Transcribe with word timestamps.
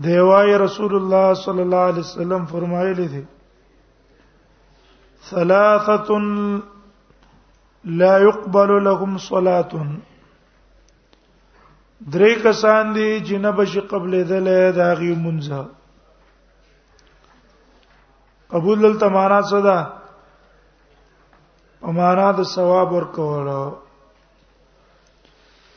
دیوای 0.06 0.56
رسول 0.64 0.92
الله 1.00 1.28
صلی 1.46 1.62
الله 1.66 1.84
علیه 1.92 2.04
وسلم 2.08 2.44
فرمایلی 2.52 3.08
دي 3.08 3.22
ثلاثه 5.32 6.08
لا 8.00 8.14
يقبل 8.28 8.70
لهم 8.86 9.18
صلاه 9.18 9.84
درې 12.14 12.32
کسان 12.44 12.86
دي 12.92 13.08
چې 13.26 13.32
نه 13.44 13.50
به 13.52 13.64
شي 13.66 13.80
قبل 13.80 14.24
دله 14.32 14.70
داغي 14.72 15.14
منځه 15.14 15.60
قبول 18.52 18.80
دلته 18.82 19.08
معنا 19.08 19.36
څه 19.50 19.60
ده 19.64 19.78
په 21.80 21.90
معنا 21.98 22.30
د 22.40 22.44
ثواب 22.48 22.90
ورکول 22.94 23.46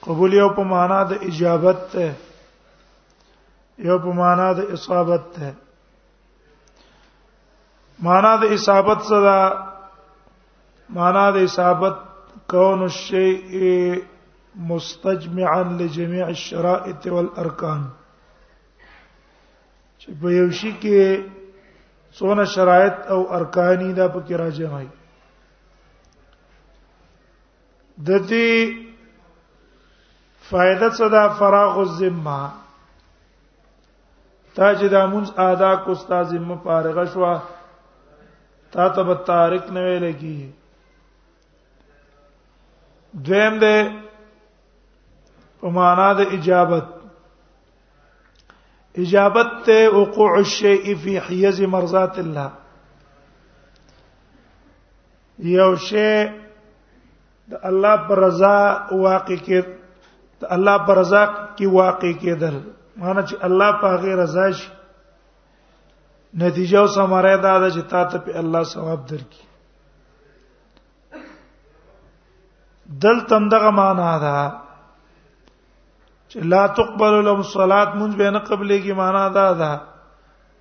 قبول 0.07 0.31
یو 0.33 0.47
په 0.57 0.63
معنا 0.71 0.97
د 1.11 1.23
اجابت 1.27 1.79
ته 1.93 2.07
یو 3.89 3.97
په 4.07 4.11
معنا 4.19 4.47
د 4.57 4.73
اصابت 4.79 5.23
ته 5.35 5.47
معنا 8.09 8.33
د 8.43 8.51
اصابت 8.57 8.99
څه 9.07 9.17
ده 9.27 9.39
معنا 10.99 11.23
د 11.37 11.47
اصابت 11.51 11.97
کون 12.55 12.79
الشیء 12.89 13.43
مستجمعا 14.73 15.61
لجميع 15.83 16.25
الشرائط 16.35 17.01
والارکان 17.15 17.81
چې 19.99 20.07
په 20.21 20.27
یو 20.37 20.51
شي 20.61 20.71
کې 20.85 20.99
څونه 22.17 22.43
شرایط 22.51 22.95
او 23.13 23.19
ارکانی 23.37 23.91
دا 23.99 24.05
پکې 24.13 24.35
راځي 24.41 24.65
د 28.07 28.09
دې 28.29 28.51
فائدہ 30.49 30.87
صدا 30.97 31.23
فراغ 31.39 31.73
الذمہ 31.85 32.41
تا 34.55 34.67
چې 34.77 34.85
د 34.89 34.95
امونز 35.05 35.29
ادا 35.49 35.71
کو 35.83 35.89
استاد 35.95 36.25
ذمہ 36.31 36.55
فارغ 36.63 36.97
شوا 37.13 37.35
تا 38.73 38.87
ته 38.93 39.01
به 39.07 39.15
تارک 39.31 39.65
نه 39.75 39.81
ویل 39.85 40.05
کی 40.19 40.35
دویم 43.25 43.53
دې 43.59 43.77
په 45.61 45.67
معنا 45.79 46.09
د 46.19 46.21
اجابت 46.37 46.85
اجابت 48.97 49.49
ته 49.65 49.89
وقوع 49.95 50.39
الشيء 50.39 50.95
في 50.95 51.21
حيز 51.21 51.61
مرضات 51.61 52.19
الله 52.19 52.49
یو 55.51 55.75
شی 55.83 56.11
د 57.51 57.53
الله 57.69 57.95
پر 58.09 58.17
رضا 58.27 58.57
واقع 58.91 59.37
کې 59.45 59.59
د 60.43 60.45
الله 60.55 60.75
پر 60.89 60.95
رضا 60.99 61.23
کې 61.57 61.65
واقع 61.79 62.11
کېدل 62.21 62.55
معنی 62.97 63.23
چې 63.29 63.35
الله 63.47 63.71
په 63.81 63.87
غیر 64.05 64.15
رضا 64.21 64.45
شي 64.59 64.67
نتیجه 66.43 66.79
او 66.79 66.87
سماره 66.93 67.35
دا 67.37 67.53
ده 67.59 67.67
چې 67.69 67.81
تاسو 67.95 68.15
په 68.27 68.31
الله 68.43 68.61
ثواب 68.71 69.01
درکې 69.11 69.43
دل 73.07 73.17
تم 73.33 73.43
دغه 73.55 73.69
معنا 73.81 74.11
ده 74.25 74.37
چې 76.31 76.37
لا 76.51 76.63
تقبل 76.79 77.13
لهم 77.27 77.41
صلات 77.55 77.89
مونږ 77.99 78.11
به 78.17 78.27
نه 78.35 78.39
قبلېږي 78.49 78.93
معنا 79.01 79.25
دا 79.39 79.49
ده 79.61 79.71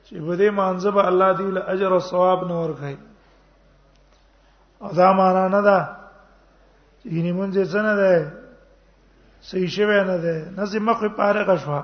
چې 0.07 0.15
په 0.27 0.35
دې 0.41 0.51
مانځه 0.59 0.91
به 0.97 1.03
الله 1.09 1.31
دې 1.39 1.49
له 1.59 1.61
اجر 1.73 1.91
او 1.93 1.99
ثواب 2.11 2.41
نور 2.51 2.71
کوي 2.81 2.97
او 4.83 4.91
دا 4.99 5.09
معنا 5.19 5.45
نه 5.55 5.61
ده 5.69 5.79
چې 7.01 7.07
یې 7.17 7.33
مونږ 7.39 7.53
څه 7.73 7.81
نه 7.89 7.95
ده 8.01 8.13
صحیح 9.53 9.69
شوی 9.77 10.01
نه 10.11 10.17
ده 10.25 10.37
نزه 10.57 10.79
مخې 10.89 11.09
پاره 11.19 11.43
غشوا 11.49 11.81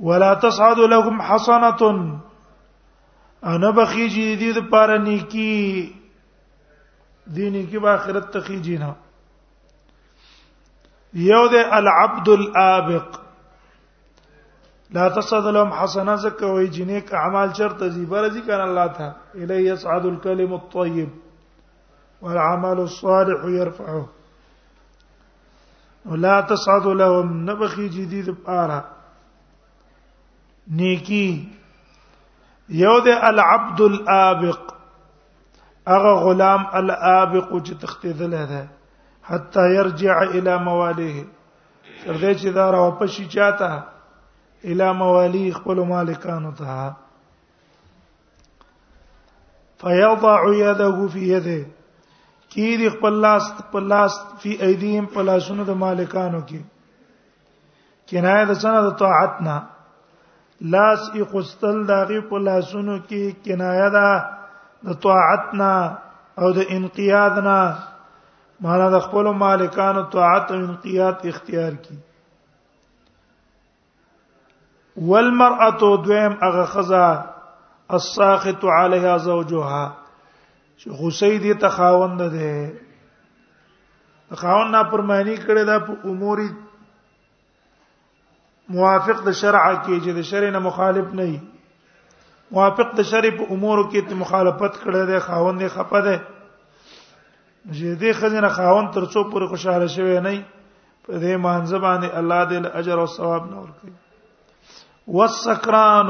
ولا 0.00 0.34
تصعد 0.34 0.78
لهم 0.78 1.22
حسنه 1.22 1.80
انا 3.52 3.70
بخیجی 3.70 4.26
دې 4.40 4.50
د 4.56 4.60
پاره 4.72 4.96
نیکی 4.98 5.52
دینی 7.36 7.62
کې 7.70 7.78
په 7.82 7.88
آخرت 7.96 8.26
تخیجی 8.32 8.78
نه 8.78 8.90
یو 11.14 11.46
دے 11.52 11.60
العبد 11.76 12.28
الابق 12.32 13.16
لا 14.96 15.06
تصد 15.20 15.46
لهم 15.46 15.72
حسنا 15.72 16.14
زکه 16.24 16.46
وای 16.46 16.66
جنیک 16.74 17.12
اعمال 17.14 17.50
چرته 17.56 17.88
زی 17.88 18.04
برزی 18.06 18.40
کنه 18.42 18.62
الله 18.64 18.92
ته 18.92 19.14
الی 19.42 19.54
یصعد 19.62 20.04
الکلم 20.06 20.52
الطیب 20.54 21.08
والعمل 22.22 22.80
الصالح 22.80 23.44
يرفعه 23.50 24.08
ولا 26.06 26.40
تصعد 26.42 26.86
لهم 26.86 27.50
نبخي 27.50 27.88
جديد 27.88 28.30
بارا 28.46 28.80
نیکی 30.70 31.48
یو 32.68 32.96
العبد 33.22 33.80
الابق 33.80 34.58
اغه 35.88 36.14
غلام 36.24 36.66
الابق 36.72 37.66
چې 37.66 37.74
دلته 38.06 38.44
ده 38.46 38.68
حتا 39.28 39.66
يرجع 39.78 40.20
الى 40.34 40.54
موالیه 40.68 41.24
تر 42.04 42.14
دې 42.22 42.32
چې 42.40 42.48
دا 42.58 42.64
را 42.72 42.80
واپس 42.84 43.10
شي 43.16 43.24
چاته 43.34 43.70
الى 44.70 44.88
موالی 45.00 45.44
خپل 45.58 45.78
مالکانو 45.92 46.52
ته 46.60 46.76
فيضع 49.80 50.54
يده 50.60 51.08
في 51.16 51.22
يده 51.32 51.58
کی 52.54 52.76
دی 52.80 52.88
خپل 52.94 53.14
لاس 53.24 53.44
خپل 53.58 53.84
لاس 53.92 54.12
فی 54.42 54.50
ایدیم 54.66 55.04
په 55.16 55.20
لاسونو 55.30 55.62
د 55.72 55.76
مالکانو 55.84 56.40
کې 56.48 56.60
کنایه 58.12 58.44
د 58.52 58.60
سنه 58.62 58.80
د 58.88 58.96
طاعتنا 59.04 59.56
لاس 60.76 61.00
یې 61.14 61.22
خستل 61.34 61.84
داغه 61.92 62.20
په 62.32 62.38
لاسونو 62.48 62.96
کې 63.08 63.22
کنایه 63.44 63.90
ده 63.98 64.10
د 64.88 64.98
طاعتنا 65.06 65.72
او 66.44 66.52
د 66.60 66.76
انقیادنا 66.78 67.60
معنا 68.66 68.88
د 68.90 68.98
خپل 69.00 69.26
مالکانو 69.40 70.02
طاعت 70.12 70.50
او 70.52 70.56
انقیاد 70.58 71.16
اختیار 71.32 71.72
کی 71.82 71.96
والمرأه 75.10 75.70
دویم 76.06 76.32
هغه 76.42 76.64
خزا 76.70 77.08
الساخط 77.98 78.64
علیها 78.76 79.12
زوجها 79.26 79.84
چې 80.78 80.88
غصې 80.88 81.30
دي 81.44 81.54
تخاوند 81.64 82.22
ده 82.34 82.56
تخاوند 84.32 84.74
نه 84.76 84.80
پرمانی 84.94 85.36
کړي 85.36 85.64
ده 85.70 85.78
په 85.90 86.14
امور 86.14 86.42
موافق 88.78 89.20
د 89.28 89.36
شرع 89.42 89.62
کې 89.82 89.94
چې 90.04 90.10
د 90.18 90.22
شرع 90.32 90.50
نه 90.56 90.64
مخالف 90.66 91.14
نه 91.20 91.28
وي 91.28 91.40
موافق 92.58 92.94
د 93.02 93.08
شرع 93.12 93.30
په 93.38 93.46
امور 93.58 93.78
کې 93.90 94.08
ته 94.10 94.14
مخالفت 94.24 94.74
کړي 94.82 95.02
ده 95.12 95.18
خاوند 95.28 95.68
خپه 95.76 96.00
ده 96.08 96.16
چې 97.74 97.94
دې 98.02 98.10
خزینه 98.20 98.48
خاون 98.58 98.86
تر 98.96 99.04
څو 99.14 99.20
پورې 99.30 99.46
خوشاله 99.54 99.88
شوی 99.94 100.20
نه 100.26 100.34
په 101.04 101.12
دې 101.22 101.34
مانځ 101.44 101.70
باندې 101.84 102.08
الله 102.18 102.40
دې 102.50 102.58
اجر 102.80 102.98
او 103.04 103.06
ثواب 103.16 103.44
نور 103.54 103.68
کړي 103.78 103.92
والسکران 105.18 106.08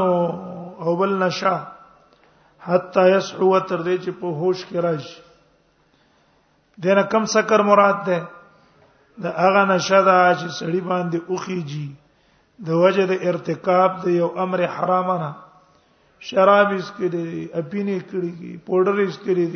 او 0.82 0.92
بل 1.02 1.12
نشا 1.22 1.56
حتا 2.68 3.04
يسعو 3.14 3.52
تر 3.68 3.80
دې 3.86 3.96
چې 4.04 4.10
په 4.20 4.26
هوش 4.40 4.58
کې 4.68 4.78
راشي 4.84 5.20
دنه 6.86 7.02
کم 7.14 7.24
سکر 7.34 7.60
مراد 7.70 8.04
ده 8.10 8.18
دا 9.22 9.30
هغه 9.44 9.62
نشه 9.72 10.00
ده 10.08 10.18
چې 10.40 10.48
سړی 10.58 10.80
باندې 10.90 11.18
اوخیږي 11.30 11.88
د 12.66 12.68
وجه 12.82 13.04
د 13.10 13.12
ارتکاب 13.30 13.92
د 14.04 14.14
یو 14.20 14.28
امر 14.44 14.60
حرامه 14.76 15.16
نه 15.24 15.32
شراب 16.28 16.68
اس 16.78 16.88
کړي 16.98 17.26
اپینې 17.60 17.96
کړي 18.10 18.32
پودر 18.68 18.96
اس 19.06 19.16
کړي 19.24 19.46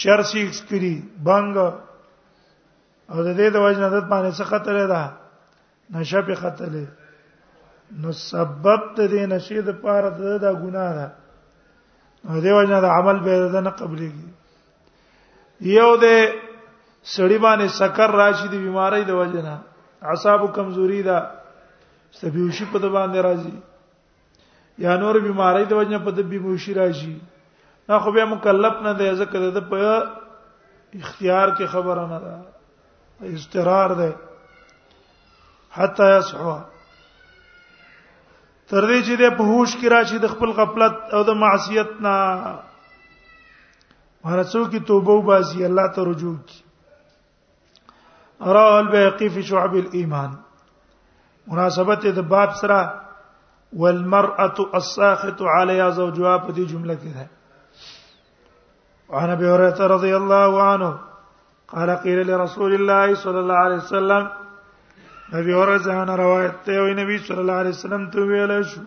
چرسی 0.00 0.42
کری 0.70 0.94
بنګ 1.26 1.56
او 3.12 3.18
د 3.26 3.28
دې 3.38 3.48
د 3.54 3.56
وجه 3.64 3.80
نه 3.84 3.88
د 3.94 3.96
باندې 4.12 4.30
څه 4.38 4.44
خطر 4.50 4.76
ده 4.94 5.02
نشه 5.94 6.20
په 6.28 6.34
خطر 6.42 6.68
ده 6.74 6.86
نو 8.02 8.10
سبب 8.30 8.80
ته 8.96 9.02
دې 9.14 9.22
نشه 9.32 9.60
د 9.68 9.70
پاره 9.82 10.10
د 10.18 10.20
دا 10.44 10.52
ګناه 10.62 10.90
ده 11.00 11.06
او 12.28 12.34
دې 12.44 12.52
وجه 12.58 12.70
نه 12.74 12.80
د 12.86 12.88
عمل 12.96 13.16
به 13.24 13.32
ده 13.54 13.60
نه 13.66 13.72
قبليږي 13.80 14.28
یو 15.78 15.90
دې 16.04 16.18
سړی 17.16 17.38
باندې 17.46 17.66
سکر 17.80 18.10
راشي 18.20 18.48
د 18.52 18.62
بیماری 18.66 19.02
د 19.08 19.12
وجه 19.22 19.42
نه 19.48 19.56
اعصاب 20.12 20.40
کمزوري 20.56 21.02
ده 21.08 21.18
سبيوشي 22.20 22.64
په 22.72 22.78
د 22.84 22.94
باندې 22.96 23.18
راځي 23.26 23.54
یا 24.86 24.92
نور 25.02 25.14
بیماری 25.26 25.64
د 25.66 25.72
وجه 25.80 25.90
نه 25.96 26.00
په 26.06 26.10
د 26.16 26.30
بیموشي 26.30 26.72
راځي 26.82 27.16
دا 27.88 27.98
خو 27.98 28.12
به 28.12 28.24
مکلف 28.24 28.72
نه 28.84 28.92
دی 28.96 29.08
ځکه 29.18 29.50
د 29.52 29.58
په 29.68 29.76
اختیار 31.00 31.48
کې 31.56 31.66
خبره 31.74 32.04
نه 32.12 32.18
ده 32.24 32.34
استقرار 33.36 33.90
ده 34.00 34.10
حتا 35.76 36.06
یصحو 36.16 36.50
تر 38.72 38.82
دې 38.88 39.00
چې 39.06 39.14
د 39.20 39.36
په 39.38 39.44
هوش 39.52 39.70
کې 39.80 39.88
راشي 39.92 40.18
د 40.24 40.26
خپل 40.34 40.50
غفلت 40.58 40.96
او 41.18 41.22
د 41.28 41.30
معصیت 41.44 41.90
نه 42.08 42.16
ورڅو 44.24 44.64
کې 44.70 44.80
توبه 44.92 45.12
او 45.16 45.22
باسي 45.30 45.58
الله 45.70 45.86
ته 45.96 46.00
رجوع 46.10 46.36
کی 46.52 46.62
ارا 48.48 48.64
الباقي 48.78 49.28
في 49.38 49.42
شعب 49.54 49.74
الايمان 49.82 50.30
مناسبت 51.52 52.02
د 52.20 52.22
باب 52.36 52.52
سره 52.60 52.80
والمرأة 53.72 54.58
الساخط 54.82 55.40
عليها 55.56 55.88
زوجها 55.90 56.38
په 56.38 56.52
دې 56.52 56.66
جمله 56.76 56.96
کې 57.02 57.10
ده 57.16 57.26
وعن 59.08 59.30
ابي 59.30 59.46
هريره 59.48 59.80
رضي 59.94 60.12
الله 60.16 60.52
عنه 60.62 60.98
قال 61.68 61.90
قيل 62.04 62.18
لرسول 62.30 62.72
الله 62.76 63.14
صلى 63.14 63.38
الله 63.40 63.54
عليه 63.66 63.76
وسلم 63.84 64.22
نبي 65.34 65.52
هريره 65.60 65.86
عن 66.00 66.08
روايه 66.24 66.54
ته 66.66 66.78
النبي 66.92 67.16
صلى 67.26 67.40
الله 67.42 67.52
عليه 67.60 67.70
وسلم 67.76 68.02
تويل 68.12 68.52
شو 68.70 68.80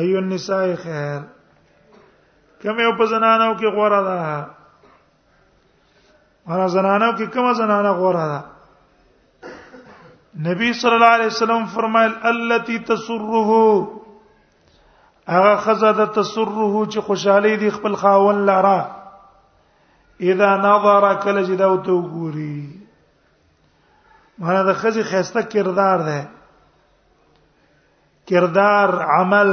اي 0.00 0.12
النساء 0.24 0.66
خير 0.84 1.20
كم 2.62 2.76
یو 2.86 2.92
په 2.98 3.02
وكي 3.50 3.60
کې 3.64 3.68
غوړه 3.76 4.12
ورا 6.48 6.66
زنانو 6.76 7.12
کې 7.18 7.26
کومه 7.34 7.52
زنانه 7.60 7.90
غوړه 8.00 8.40
نبی 10.48 10.68
صلی 10.80 10.94
الله 10.96 11.14
عليه 11.16 11.26
وسلم 11.32 11.62
فرمایل 11.76 12.12
التی 12.24 12.78
تسره 12.78 13.50
هغه 15.26 15.56
خزه 15.56 15.90
د 16.00 16.06
تسره 16.16 16.86
چې 16.86 16.98
خوشحالي 17.00 17.56
دی 17.56 17.70
خپل 17.76 17.94
خاون 18.02 18.44
لاره 18.44 18.96
اذا 20.30 20.50
نظر 20.64 21.06
کله 21.14 21.44
چې 21.46 21.58
دا 21.60 21.68
وګوري 21.74 22.68
مانه 24.38 24.62
د 24.68 24.72
خزي 24.82 25.02
خسته 25.04 25.42
کردار 25.42 26.02
ده 26.08 26.20
کردار 28.28 28.88
عمل 29.16 29.50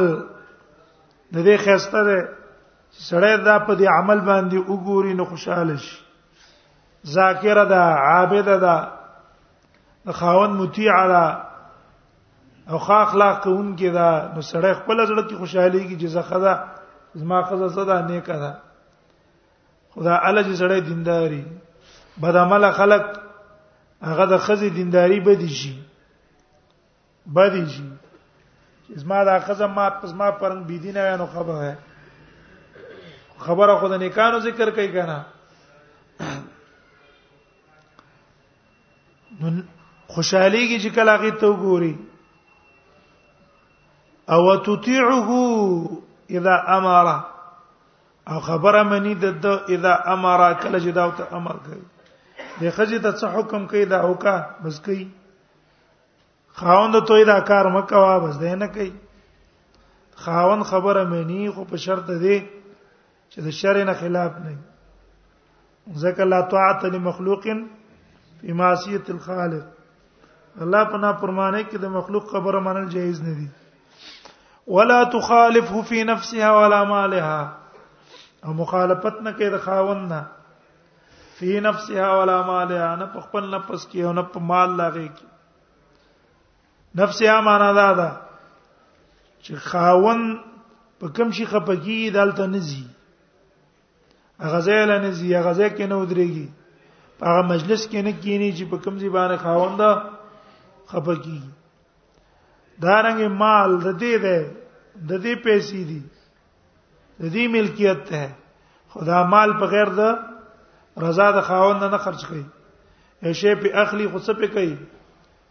د 1.34 1.38
دې 1.44 1.60
خسته 1.66 2.04
ده 2.08 2.20
چې 2.92 3.02
سړی 3.02 3.38
دا 3.46 3.60
په 3.60 3.76
دې 3.76 3.88
عمل 4.00 4.20
باندې 4.20 4.58
وګوري 4.68 5.14
نو 5.14 5.26
خوشاله 5.26 5.78
شي 5.78 6.06
ذاکره 7.16 7.66
ده 7.74 7.82
عابده 7.82 8.58
ده 8.58 8.92
د 10.06 10.12
خاون 10.20 10.50
مطیعه 10.58 11.08
ده 11.14 11.26
او 12.72 12.78
ښه 12.80 12.94
اخلاق 13.06 13.36
کوونکی 13.44 13.90
دا 13.98 14.08
نو 14.36 14.40
سړی 14.42 14.74
خپل 14.80 14.98
زړه 15.06 15.22
کې 15.28 15.36
خوشحالي 15.42 15.80
کې 15.88 15.96
جزا 16.04 16.22
خدا 16.28 16.54
زما 17.22 17.38
خزه 17.48 17.68
صدا 17.78 17.96
نیکه 18.10 18.34
ده 18.44 18.52
خدا 19.96 20.14
الله 20.28 20.44
چې 20.44 20.54
سړی 20.62 20.80
دینداري 20.92 21.44
بد 22.26 22.36
عمل 22.44 22.64
خلق 22.78 23.06
هغه 24.10 24.26
د 24.34 24.36
خزي 24.46 24.70
دینداري 24.76 25.20
بدی 25.26 25.50
شي 25.62 25.74
بدی 27.40 27.64
شي 27.74 27.84
زما 29.02 29.20
دا 29.30 29.36
خزه 29.48 29.68
ما 29.80 29.88
پس 30.04 30.12
ما 30.22 30.30
پرنګ 30.44 30.64
بی 30.68 30.78
دینه 30.86 31.02
نو 31.24 31.28
خبره 31.34 31.74
خبره 33.50 33.76
خود 33.82 33.94
نه 33.98 34.10
کانو 34.20 34.40
ذکر 34.46 34.70
کوي 34.78 34.90
کنه 34.94 35.18
نو 39.42 39.64
خوشحالي 40.08 40.80
کې 40.80 40.84
چې 40.84 40.96
کله 41.02 41.12
هغه 41.12 41.32
ته 41.44 41.48
وګوري 41.48 42.11
او 44.34 44.56
تطيعه 44.56 45.30
اذا 46.30 46.56
امر 46.78 47.08
او 48.30 48.40
خبره 48.40 48.84
منی 48.92 49.14
د 49.24 49.46
اذا 49.74 49.94
امر 50.14 50.42
کله 50.62 50.80
چې 50.84 50.92
دا 51.00 51.06
ته 51.18 51.24
امر 51.40 51.56
کوي 51.66 51.82
د 52.62 52.64
خځې 52.76 52.98
ته 53.04 53.12
څه 53.20 53.26
حکم 53.36 53.62
کوي 53.72 53.86
دا 53.94 54.00
وکا 54.12 54.36
بس 54.64 54.80
کوي 54.88 55.04
خاوند 56.62 56.96
ته 57.12 57.26
دا 57.32 57.38
کار 57.52 57.66
مکوا 57.76 58.18
بس 58.24 58.36
دی 58.42 58.56
نه 58.56 58.68
کوي 58.76 58.90
خاوند 60.24 60.64
خبره 60.72 61.04
مېنی 61.14 61.54
خو 61.56 61.64
په 61.72 61.78
شرط 61.86 62.08
دی 62.26 62.38
چې 63.32 63.40
د 63.48 63.62
شر 63.62 63.76
نه 63.90 63.94
خلاف 64.02 64.34
نه 64.46 64.58
ځکه 66.02 66.24
لا 66.34 66.42
طاعت 66.52 66.86
لمخلوق 66.96 67.46
فی 68.40 68.52
معصیه 68.60 69.02
الخالق 69.14 70.62
الله 70.68 70.84
پنا 70.92 71.12
پرمانه 71.24 71.64
کې 71.70 71.78
د 71.86 71.98
مخلوق 71.98 72.32
خبره 72.36 72.60
منل 72.70 72.88
جایز 72.96 73.22
نه 73.28 73.34
دی 73.40 73.50
ولا 74.68 75.04
تخالفه 75.04 75.82
في 75.82 76.04
نفسها 76.04 76.52
ولا 76.56 76.84
مالها 76.84 77.58
او 78.46 78.54
مخالفت 78.54 79.16
نه 79.22 79.32
کوي 79.32 79.50
د 79.50 79.58
خاوند 79.58 80.10
نه 80.14 80.26
فی 81.40 81.60
نفسها 81.60 82.18
ولا 82.20 82.42
مالها 82.48 82.96
نه 82.96 83.06
په 83.14 83.20
خپل 83.22 83.50
نفس 83.56 83.86
کې 83.90 84.06
او 84.06 84.14
نه 84.14 84.22
په 84.22 84.40
مال 84.54 84.78
لاغي 84.78 85.08
کې 85.10 85.26
نفسها 86.96 87.42
معنا 87.42 87.72
دا 87.74 87.94
ده 87.94 88.12
چې 89.46 89.54
خاوند 89.54 90.40
په 91.04 91.08
کوم 91.20 91.32
شي 91.38 91.46
خپګي 91.46 92.10
دلته 92.18 92.46
نزي 92.56 92.84
غزاله 94.54 94.98
نزي 95.08 95.36
غزا 95.42 95.68
کې 95.70 95.86
نه 95.90 95.96
ودرېږي 96.02 96.48
هغه 97.24 97.42
مجلس 97.48 97.88
کې 97.88 97.98
نه 98.04 98.12
کینی 98.12 98.52
چې 98.54 98.64
په 98.72 98.78
کوم 98.84 98.96
ځای 99.00 99.10
باندې 99.10 99.38
خاوند 99.44 99.82
خپګي 100.94 101.42
دارنګ 102.84 103.22
مال 103.42 103.72
د 103.86 103.88
دې 104.02 104.14
ده 104.26 104.40
د 105.10 105.12
دې 105.24 105.34
پیسې 105.46 105.82
دي 105.90 106.02
د 107.22 107.24
دې 107.36 107.46
ملکیت 107.56 108.00
ده 108.12 108.24
خدا 108.94 109.18
مال 109.34 109.52
په 109.62 109.66
غیر 109.74 109.90
د 110.00 111.02
رضا 111.06 111.28
د 111.38 111.46
خاوند 111.50 111.84
نه 111.94 111.98
خرج 112.06 112.22
کړي 112.30 112.46
یو 113.30 113.34
شی 113.42 113.54
په 113.62 113.68
اخلي 113.84 114.06
خو 114.12 114.20
څه 114.26 114.32
په 114.40 114.48
کوي 114.54 114.78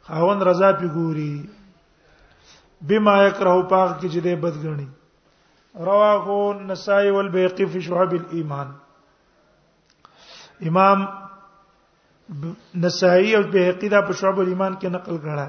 خاوند 0.09 0.41
رضا 0.51 0.71
په 0.81 0.87
ګوري 0.97 1.33
بما 2.89 3.15
یکره 3.27 3.55
پاک 3.73 3.91
کې 4.01 4.09
چې 4.13 4.21
دې 4.25 4.35
بدګنی 4.45 4.89
رواه 5.87 6.25
النسائی 6.57 7.11
والبیقی 7.17 7.67
فی 7.73 7.81
شعب 7.89 8.13
الایمان 8.19 8.69
امام 10.71 11.01
نسائی 12.85 13.31
او 13.37 13.43
بیهقی 13.53 13.89
دا 13.95 14.01
په 14.09 14.13
شعب 14.21 14.39
الایمان 14.41 14.73
کې 14.81 14.89
نقل 14.97 15.17
کړه 15.27 15.49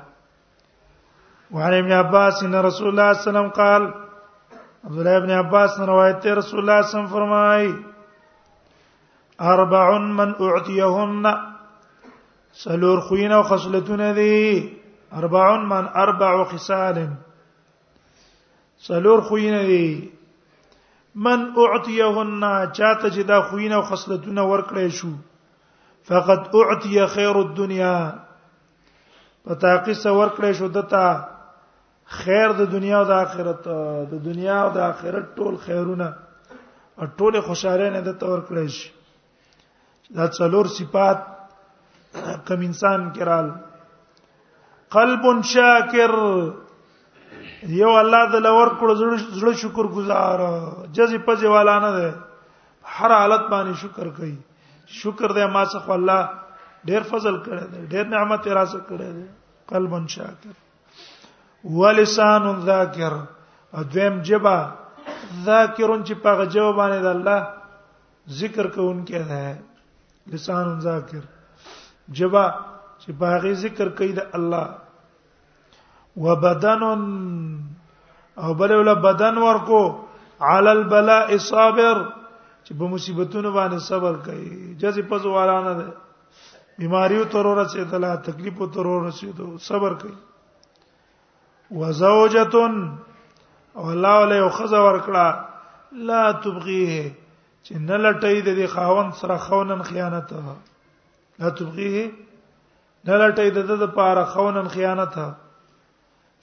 وعن 1.53 1.73
ابن 1.73 1.91
عباس 1.91 2.43
ان 2.43 2.55
رسول 2.55 2.89
الله 2.89 3.13
صلى 3.13 3.27
الله 3.29 3.41
عليه 3.41 3.49
وسلم 3.49 3.63
قال 3.63 3.93
عبد 4.85 4.99
الله 4.99 5.15
ابن 5.17 5.31
عباس 5.31 5.79
روایت 5.87 6.25
ہے 6.25 6.31
رسول 6.35 6.59
اللہ 6.59 6.81
صلی 6.81 6.81
اللہ 6.81 6.85
علیہ 6.85 6.89
وسلم 6.89 7.07
فرمائے 7.15 7.65
اربع 9.53 9.83
من 10.19 10.31
اعطيهن 10.45 11.25
سلور 12.63 12.99
خوينه 13.09 13.39
وخصلتونه 13.39 14.11
دي 14.19 14.77
اربع 15.23 15.43
من 15.73 15.87
اربع 16.03 16.29
خصال 16.53 16.99
سلور 18.87 19.21
خوينه 19.29 19.61
دي 19.67 20.09
من 21.15 21.45
اعطيهن 21.63 22.73
چاته 22.73 23.09
چې 23.09 23.21
دا 23.33 23.41
خوينه 23.49 23.75
او 23.75 23.81
خصلتونه 23.81 24.47
ورکړې 24.49 24.87
شو 25.01 25.13
فقط 26.11 26.55
اعطي 26.55 27.05
خير 27.15 27.41
الدنيا 27.41 27.95
پتا 29.45 29.75
کې 29.83 29.93
څور 30.03 30.27
کړې 30.37 30.51
شو 30.59 30.67
دتا 30.79 31.05
خیر 32.19 32.49
د 32.59 32.71
دنیا 32.71 32.97
او 33.01 33.05
د 33.09 33.11
آخرت 33.25 33.63
د 34.11 34.23
دنیا 34.27 34.55
او 34.65 34.69
د 34.75 34.79
آخرت 34.91 35.25
ټول 35.37 35.53
خیرونه 35.65 36.07
او 36.99 37.05
ټول 37.17 37.33
خوشاله 37.47 37.87
نه 37.95 38.01
د 38.07 38.15
تور 38.23 38.37
کړی 38.47 38.67
شي 38.77 38.89
دا 40.17 40.25
څلور 40.37 40.65
صفات 40.77 41.19
کوم 42.47 42.61
انسان 42.69 43.01
کرال 43.17 43.47
قلب 44.95 45.23
شاکر 45.53 46.13
یو 47.81 47.91
الله 48.01 48.21
د 48.33 48.43
لور 48.47 48.67
کړو 48.79 48.93
زړه 49.39 49.53
شکر 49.61 49.85
گزار 49.99 50.39
جزې 50.95 51.19
پځې 51.27 51.45
والا 51.53 51.75
نه 51.85 51.91
ده 51.97 52.09
هر 52.97 53.11
حالت 53.19 53.43
باندې 53.53 53.73
شکر 53.85 54.07
کوي 54.17 54.33
شکر 54.99 55.29
دې 55.37 55.45
ما 55.55 55.63
څخه 55.73 55.89
الله 55.97 56.21
ډېر 56.89 57.01
فضل 57.13 57.35
کړی 57.47 57.61
دی 57.73 57.81
ډېر 57.91 58.03
نعمت 58.15 58.43
راځه 58.57 58.79
کړی 58.89 59.09
دی 59.15 59.25
قلب 59.69 59.93
شاکر 60.15 60.53
ولسان 61.63 62.43
ذاکر 62.65 63.13
ادم 63.79 64.21
جبا 64.27 64.57
ذاکرون 65.45 66.03
چې 66.07 66.13
په 66.23 66.45
جواب 66.53 66.75
باندې 66.77 66.99
د 67.01 67.07
الله 67.15 67.39
ذکر 68.41 68.65
کوونکی 68.75 69.19
ده 69.29 69.43
لسان 70.33 70.79
ذاکر 70.81 71.21
جبا 72.17 72.45
چې 73.01 73.09
په 73.19 73.25
هغه 73.33 73.53
ذکر 73.65 73.89
کوي 73.97 74.13
د 74.13 74.21
الله 74.37 74.67
وبدن 76.23 76.81
او 78.43 78.53
بل 78.59 78.71
ول 78.75 78.93
بدن 79.01 79.37
ورکو 79.37 79.83
عل 80.53 80.65
البلاء 80.67 81.37
صابر 81.51 81.97
چې 82.65 82.71
په 82.79 82.85
مصیبتونو 82.93 83.49
باندې 83.53 83.79
صبر 83.89 84.13
کوي 84.25 84.51
جزې 84.81 85.01
پزوارانه 85.09 85.73
ده 85.79 85.87
بیماریو 86.81 87.23
ترور 87.31 87.57
رسیدله 87.61 88.11
تکلیفو 88.27 88.65
ترور 88.75 88.99
رسیدو 89.09 89.57
صبر 89.69 89.93
کوي 90.03 90.17
وزوجتن 91.71 92.97
او 93.77 93.91
الله 93.91 94.25
له 94.25 94.49
خزه 94.49 94.79
ورکړه 94.83 95.27
لا 96.09 96.23
تبغيه 96.43 97.11
چې 97.65 97.73
نه 97.87 97.97
لټي 97.97 98.35
د 98.41 98.67
خاون 98.73 99.11
سره 99.21 99.37
خونن 99.45 99.81
خیانت 99.91 100.29
لا 101.39 101.49
تبغيه 101.59 102.11
نه 103.05 103.15
لټي 103.21 103.49
د 103.57 103.79
د 103.83 103.93
پاره 103.97 104.25
خونن 104.35 104.67
خیانت 104.75 105.15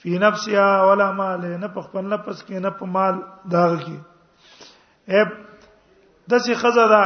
فی 0.02 0.18
نفسها 0.25 0.85
ولا 0.90 1.11
مال 1.20 1.44
نه 1.61 1.68
په 1.76 1.80
خپل 1.88 2.04
نفس 2.12 2.44
کې 2.44 2.58
نه 2.66 2.70
په 2.80 2.87
مال 2.97 3.14
داغ 3.56 3.73
کې 3.85 3.99
اب 5.20 5.28
دسي 6.30 6.54
خزه 6.62 6.87
دا 6.94 7.04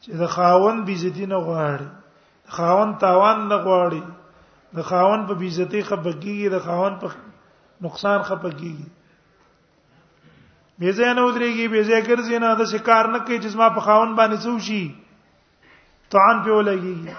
چې 0.00 0.10
د 0.24 0.32
خاون 0.36 0.84
بیزتی 0.90 1.26
نه 1.32 1.38
غواړي 1.48 1.88
خاون 2.58 2.94
تاوان 3.02 3.48
نه 3.48 3.56
غواړي 3.66 4.02
د 4.76 4.82
خاون 4.90 5.20
په 5.26 5.34
بیزتی 5.40 5.80
خپګیږي 5.88 6.46
د 6.52 6.56
خاون 6.66 6.92
په 7.00 7.08
نقصان 7.86 8.20
خپګیږي 8.28 8.86
بیزه 10.82 11.08
نه 11.18 11.22
ودرېږي 11.26 11.66
بیزه 11.74 11.98
ګرځي 12.08 12.38
نه 12.44 12.48
د 12.60 12.62
شکار 12.72 13.04
نه 13.12 13.18
کوي 13.28 13.38
جسمه 13.44 13.68
په 13.76 13.80
خاون 13.88 14.10
باندې 14.20 14.36
سوشي 14.46 14.84
طعن 16.14 16.36
په 16.46 16.50
ولګيږي 16.58 17.14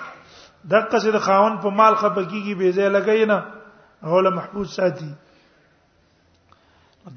دغه 0.73 0.95
څه 1.03 1.11
د 1.17 1.19
خاون 1.27 1.53
په 1.65 1.69
مال 1.77 1.93
خپګیږي 2.01 2.53
بیزه 2.63 2.85
لګی 2.97 3.23
نه 3.31 3.37
هوله 4.13 4.29
محفوظ 4.41 4.67
ساتي 4.79 5.09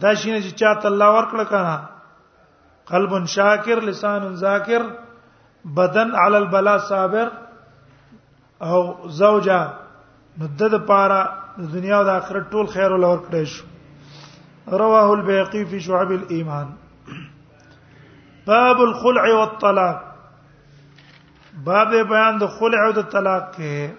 دا 0.00 0.10
شینه 0.20 0.40
چې 0.46 0.50
چاته 0.62 0.84
الله 0.92 1.08
ورکړه 1.18 1.44
کړه 1.54 1.76
قلب 2.92 3.12
شاکر 3.34 3.78
لسان 3.88 4.20
ذاکر 4.44 4.82
بدن 5.78 6.08
علی 6.24 6.36
البلا 6.36 6.76
صابر 6.90 7.26
او 8.68 8.78
زوجہ 9.18 9.60
نو 10.40 10.44
د 10.58 10.60
د 10.72 10.74
پاره 10.88 11.20
د 11.60 11.62
دنیا 11.76 11.96
او 12.00 12.04
د 12.08 12.10
آخرت 12.20 12.44
ټول 12.52 12.66
خیر 12.74 12.90
ول 12.94 13.04
اور 13.04 13.18
کړی 13.28 13.44
شو 13.52 13.64
رواه 14.82 15.06
البيهقي 15.14 15.62
في 15.70 15.78
شعب 15.86 16.10
الايمان 16.16 16.68
باب 18.50 18.82
الخلع 18.86 19.24
والطلاق 19.38 20.04
باب 21.70 21.94
بیان 22.14 22.38
د 22.42 22.46
خلع 22.58 22.80
او 22.86 22.92
د 23.00 23.08
طلاق 23.14 23.48
کې 23.58 23.90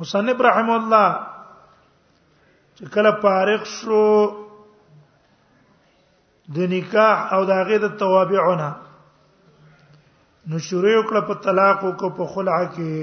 مصنف 0.00 0.38
رحم 0.50 0.68
الله 0.76 1.08
چې 2.76 2.92
کله 2.94 3.10
فارغ 3.26 3.60
شو 3.78 4.04
د 6.56 6.58
نکاح 6.76 7.16
او 7.36 7.40
د 7.50 7.52
هغه 7.60 7.76
د 7.84 7.86
توابعونه 8.04 8.68
نو 10.50 10.56
شروع 10.68 10.94
وکړه 10.96 11.20
په 11.28 11.34
طلاق 11.44 11.76
او 11.84 11.92
په 12.16 12.24
خلع 12.34 12.58
کې 12.62 12.96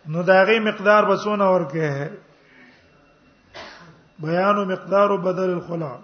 نو 0.09 0.23
داغي 0.23 0.59
مقدار 0.61 1.04
بسونه 1.04 1.45
ورکه 1.52 2.11
بیان 4.19 4.73
مقدار 4.73 5.16
بدل 5.16 5.50
الخلع 5.50 5.99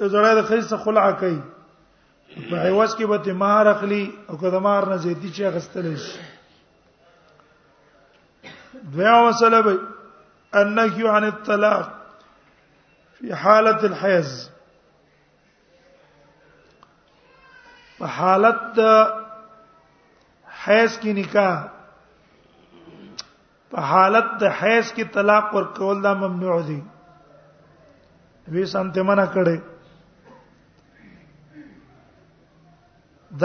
زړه 0.00 0.32
د 0.40 0.44
خیسه 0.48 0.76
خلع 0.76 1.12
کوي 1.20 1.40
په 2.50 2.56
عوض 2.56 2.96
کې 2.96 3.02
به 3.04 3.18
تمار 3.28 3.64
اخلي 3.74 4.04
او 4.28 4.34
کله 4.38 4.58
مار 4.68 4.82
نه 4.88 4.96
زیتی 4.96 5.30
چې 5.32 5.42
غستل 5.58 5.86
شي 6.06 6.18
دویا 8.92 9.14
وسله 9.28 9.58
به 9.68 9.74
انکی 10.62 11.02
عن 11.08 11.24
الطلاق 11.30 11.86
فی 13.20 13.30
حالت 13.42 13.84
الحیض 13.84 14.30
په 17.98 18.06
حالت 18.16 18.58
د 18.76 18.80
حیض 20.64 20.92
کې 21.02 21.12
نکاح 21.18 21.54
په 23.70 23.78
حالت 23.90 24.26
د 24.40 24.42
حیض 24.60 24.86
کې 24.96 25.04
طلاق 25.14 25.46
ورکول 25.54 25.96
دا 26.06 26.12
ممنوع 26.22 26.56
دي 26.68 26.80
به 28.56 28.66
سمته 28.72 29.00
منع 29.10 29.26
کړي 29.36 29.58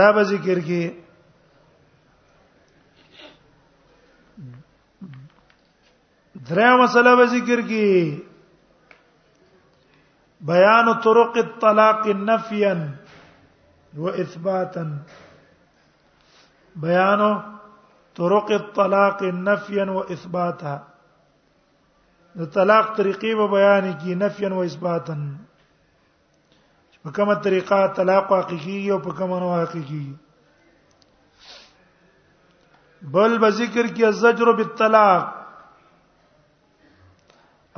دا 0.02 0.08
به 0.18 0.24
ذکر 0.34 0.58
کې 0.68 0.82
دریا 6.52 6.76
مسله 6.84 7.12
به 7.22 7.26
ذکر 7.36 7.60
کې 7.72 7.82
بيان 10.50 10.94
طرق 11.02 11.38
الطلاق 11.38 12.08
نفيا 12.08 12.96
واثباتا 13.98 15.04
بيان 16.76 17.42
طرق 18.16 18.52
الطلاق 18.52 19.24
نفيا 19.24 19.86
واثباتا 19.92 20.88
الطلاق 22.40 22.98
طريقي 22.98 23.34
وبيان 23.34 23.94
كي 23.94 24.16
نفيا 24.16 24.50
واثباتا 24.54 25.38
بكم 27.06 27.32
الطريقه 27.32 27.88
طلاق 27.88 28.34
حقيقي 28.34 28.92
او 28.92 28.98
بكم 28.98 29.18
کومه 29.18 29.66
حقيقي 29.66 30.06
بل 33.02 33.40
بذكر 33.40 33.88
كي 33.88 34.08
الزجر 34.08 34.52
بالطلاق 34.52 35.42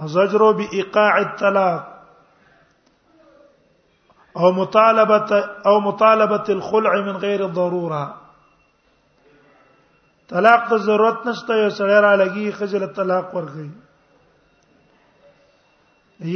الزجر 0.04 0.52
بايقاع 0.52 1.18
الطلاق 1.20 1.93
او 4.38 4.52
مطالبه 4.52 5.44
او 5.66 5.80
مطالبه 5.80 6.44
الخلع 6.50 6.96
من 7.02 7.18
غیر 7.18 7.48
ضروره 7.48 8.14
طلاق 10.30 10.70
ته 10.70 10.78
ضرورت 10.78 11.28
نشته 11.28 11.58
یو 11.58 11.70
سړی 11.70 12.02
را 12.04 12.16
لګي 12.16 12.52
خجل 12.60 12.88
طلاق 12.94 13.34
ورغی 13.36 13.70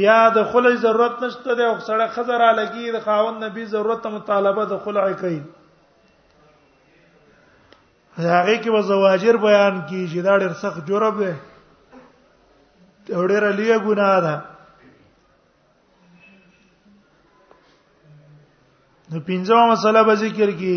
یا 0.00 0.28
د 0.34 0.44
خلع 0.52 0.74
ضرورت 0.80 1.22
نشته 1.22 1.54
دی 1.60 1.64
او 1.64 1.78
سړی 1.80 2.08
خزر 2.16 2.38
را 2.38 2.52
لګي 2.52 2.92
د 2.96 3.04
خاون 3.04 3.40
نبی 3.44 3.64
ضرورت 3.72 4.02
ته 4.02 4.08
مطالبه 4.16 4.64
د 4.72 4.78
خلع 4.84 5.04
کوي 5.12 5.40
هغه 8.16 8.62
کې 8.62 8.68
و 8.74 8.80
زواجر 8.92 9.36
بیان 9.46 9.80
کی 9.88 10.04
چې 10.08 10.24
دا 10.28 10.38
ډېر 10.38 10.52
سخت 10.62 10.86
جرم 10.92 11.18
دی 11.22 11.34
ډېر 13.08 13.42
لوی 13.60 13.78
ګناه 13.88 14.20
ده 14.26 14.34
نو 19.12 19.18
پنځمه 19.26 19.60
مسله 19.68 20.00
به 20.06 20.14
ذکر 20.20 20.50
کی 20.58 20.76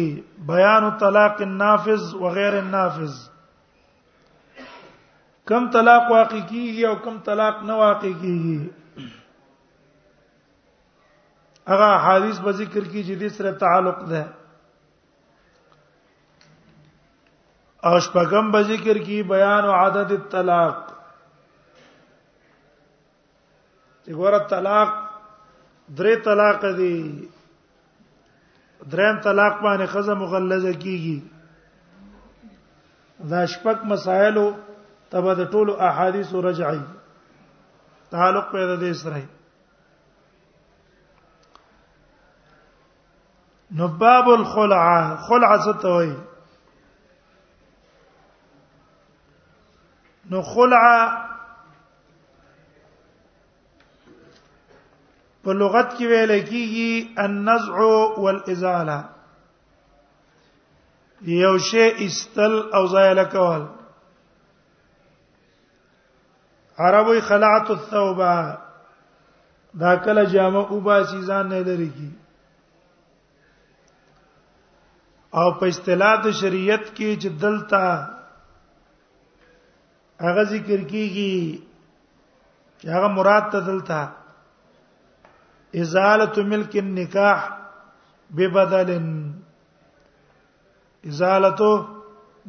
بیان 0.49 0.83
الطلاق 0.89 1.39
النافذ 1.45 2.03
وغیر 2.19 2.53
النافذ 2.59 3.15
کم 5.49 5.65
طلاق 5.73 6.05
واقع 6.11 6.39
کیږي 6.49 6.85
او 6.89 6.91
کم 7.07 7.17
طلاق 7.25 7.55
نه 7.69 7.73
واقع 7.81 8.11
کیږي 8.21 9.09
هغه 11.71 11.89
حدیث 12.05 12.39
به 12.45 12.51
ذکر 12.61 12.83
کی 12.93 13.03
چې 13.09 13.09
دې 13.21 13.29
سره 13.39 13.51
تعلق 13.65 13.99
ده 14.13 14.21
او 17.89 17.93
شپږم 18.05 18.51
به 18.55 18.61
ذکر 18.71 18.97
کی 19.09 19.19
بیان 19.33 19.63
او 19.73 19.75
عدد 19.85 20.11
الطلاق 20.19 20.77
وګوره 24.05 24.41
طلاق 24.55 24.91
درې 25.97 26.15
طلاق 26.31 26.61
دي 26.81 26.97
دریم 28.89 29.19
طلاق 29.21 29.61
باندې 29.61 29.85
خزه 29.93 30.13
مغلظه 30.13 30.73
کیږي 30.73 31.19
دا 33.29 33.45
شپک 33.45 33.85
مسائلو 33.85 34.45
تبه 35.11 35.33
د 35.33 35.51
ټولو 35.51 35.75
احادیث 35.89 36.33
رجعي 36.47 36.79
تعلق 38.11 38.51
پیدا 38.51 38.75
دي 38.79 38.93
سره 39.03 39.21
نو 43.79 43.87
باب 44.03 44.29
الخلع 44.29 44.85
خلع 45.27 45.55
ستوي 45.65 46.13
نو 50.31 50.41
خلع 50.53 50.81
په 55.43 55.51
لغت 55.61 55.89
کې 55.97 56.05
ویل 56.09 56.31
کېږي 56.49 56.91
النزع 57.25 57.75
والازاله 58.23 58.99
یو 61.43 61.55
شی 61.69 61.85
استل 62.05 62.53
او 62.77 62.83
زایل 62.91 63.19
کول 63.33 63.63
عربی 66.85 67.19
خلعت 67.27 67.67
الثوبه 67.77 68.33
دا 69.81 69.91
کله 70.05 70.23
جامه 70.35 70.63
او 70.71 70.75
با 70.87 70.97
چیزان 71.15 71.45
نه 71.55 71.59
لري 71.69 71.89
کی 71.97 72.09
او 75.39 75.47
په 75.59 75.65
اصطلاح 75.73 76.15
د 76.23 76.25
شریعت 76.39 76.83
کې 76.95 77.09
چې 77.21 77.29
دلته 77.43 77.83
هغه 80.23 80.41
ذکر 80.55 80.79
کیږي 80.91 81.61
هغه 82.93 83.07
مراد 83.13 83.43
ته 83.51 83.59
دلته 83.69 83.99
ازاله 85.75 86.35
ملک 86.51 86.73
النکاح 86.85 87.39
ببدل 88.37 88.89
ازاله 91.09 91.61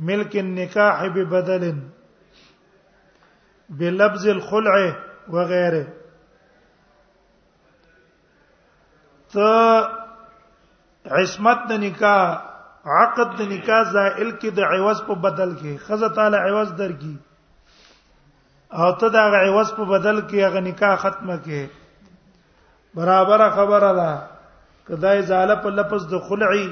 ملک 0.09 0.33
النکاح 0.45 0.97
ببدل 1.09 1.65
بلفظ 3.71 4.27
الخلع 4.27 4.77
وغيره 5.33 5.87
ته 9.33 9.51
عصمت 11.11 11.59
د 11.71 11.73
نکاح 11.73 12.23
عقد 13.01 13.29
د 13.39 13.41
نکاح 13.55 13.83
زائل 13.95 14.31
کې 14.41 14.49
د 14.59 14.61
عوض 14.73 14.99
په 15.07 15.15
بدل 15.27 15.51
کې 15.61 15.73
خزه 15.85 16.09
تعالی 16.17 16.37
عوض 16.49 16.69
درکې 16.83 17.15
او 18.81 18.91
ته 19.01 19.09
د 19.15 19.17
عوض 19.17 19.69
په 19.79 19.85
بدل 19.85 20.17
کې 20.29 20.39
هغه 20.47 20.61
نکاح 20.71 20.95
ختمه 21.05 21.37
کې 21.45 21.61
برابر 22.95 23.51
خبره 23.51 23.93
ده 23.99 24.11
کدای 24.89 25.23
زاله 25.23 25.55
په 25.65 25.71
لفظ 25.71 26.03
د 26.15 26.19
خلعي 26.29 26.69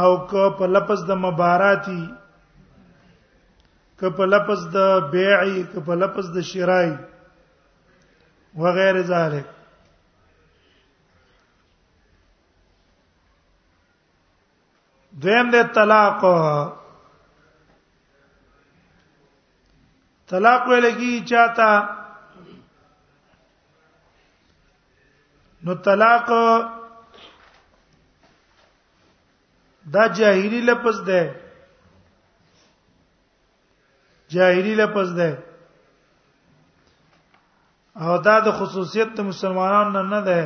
او 0.00 0.10
کو 0.30 0.44
په 0.58 0.66
لفظ 0.66 1.04
د 1.10 1.12
مباراتي 1.24 2.04
که 4.00 4.08
په 4.16 4.24
لفظ 4.32 4.66
د 4.76 5.00
بیعي 5.12 5.62
که 5.72 5.80
په 5.86 5.94
لفظ 5.94 6.30
د 6.36 6.40
شرای 6.40 6.90
وغیر 8.56 9.02
ذلک 9.12 9.46
دویم 15.22 15.50
د 15.50 15.56
طلاق 15.74 16.20
طلاق 20.28 20.62
ولګي 20.70 21.24
چاته 21.28 21.97
نو 25.68 25.74
طلاق 25.86 26.28
دا 29.94 30.06
جاهری 30.18 30.60
لفظ 30.68 31.00
ده 31.08 31.34
جاهری 34.34 34.74
لفظ 34.80 35.12
ده 35.18 35.28
او 38.00 38.16
دا 38.26 38.38
د 38.46 38.50
خصوصیت 38.60 39.08
د 39.18 39.28
مسلمانانو 39.30 40.02
نه 40.12 40.20
ده 40.32 40.40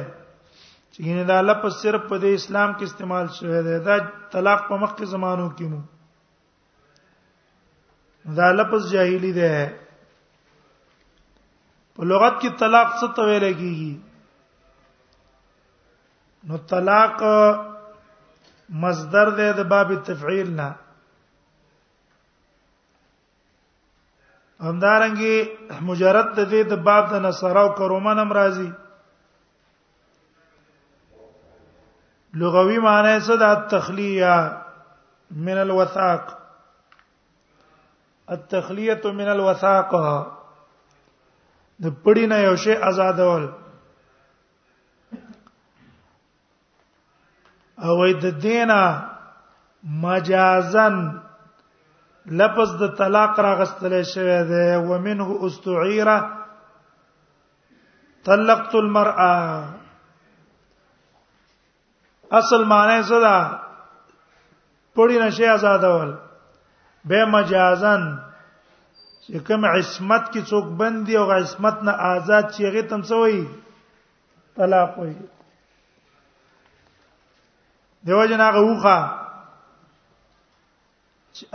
چې 0.92 1.00
ګینه 1.04 1.24
دا 1.32 1.38
لفظ 1.48 1.72
صرف 1.82 2.02
په 2.12 2.34
اسلام 2.42 2.74
کې 2.76 2.84
استعمال 2.88 3.26
شوی 3.40 3.62
دی 3.70 3.78
دا 3.88 3.96
طلاق 4.36 4.66
په 4.68 4.76
مخکې 4.84 5.04
زمانو 5.16 5.48
کې 5.56 5.66
مو 5.70 5.80
دا 8.42 8.52
لفظ 8.60 8.90
جاهلی 8.94 9.32
ده 9.42 9.50
په 11.94 12.04
لغت 12.12 12.34
کې 12.40 12.58
طلاق 12.64 12.88
څه 13.00 13.06
ته 13.18 13.22
ویل 13.32 13.44
کیږي 13.58 13.92
نو 16.48 16.56
طلاق 16.70 17.20
مصدر 18.82 19.28
دی 19.40 19.48
د 19.56 19.58
باب 19.72 19.88
تفعیل 20.06 20.48
نه 20.60 20.64
همدارنګه 24.68 25.36
مجرد 25.90 26.28
د 26.38 26.40
دې 26.52 26.62
د 26.70 26.72
باب 26.88 27.04
د 27.12 27.14
نصراو 27.28 27.68
کرومن 27.78 28.16
امرازي 28.24 28.70
لغوي 32.42 32.78
معنی 32.88 33.14
څه 33.26 33.34
د 33.44 33.46
تخلیه 33.72 34.34
من 35.48 35.56
الوثاق 35.66 36.22
التخلیه 38.36 39.00
من 39.22 39.28
الوثاق 39.34 39.90
د 39.96 41.84
پړینه 42.02 42.38
یو 42.48 42.54
شی 42.66 42.74
آزادول 42.92 43.44
او 47.88 47.96
د 48.22 48.26
دینا 48.44 48.82
مجازن 50.04 50.94
لفظ 52.40 52.70
د 52.82 52.92
طلاق 52.98 53.34
راغستل 53.48 53.92
شوی 54.12 54.36
دی 54.50 54.68
ومنه 54.90 55.26
استعيره 55.48 56.16
طلقت 58.28 58.72
المرأه 58.82 59.44
اصل 62.42 62.62
معنی 62.74 63.00
څه 63.08 63.18
ده 63.24 63.36
پړی 64.94 65.16
نشي 65.26 65.44
آزادول 65.56 66.10
به 67.08 67.20
مجازن 67.34 68.02
چې 69.24 69.38
کوم 69.46 69.62
عصمت 69.76 70.24
کې 70.32 70.40
څوک 70.54 70.66
بندي 70.82 71.14
او 71.22 71.26
عصمت 71.40 71.76
نه 71.88 71.92
آزاد 72.16 72.46
شي 72.56 72.62
هغه 72.70 72.82
تم 72.94 73.02
څه 73.08 73.14
وایي 73.22 73.44
طلاق 74.60 74.92
وایي 75.00 75.14
دیو 78.06 78.24
جن 78.30 78.40
هغه 78.46 78.62
وخه 78.70 78.98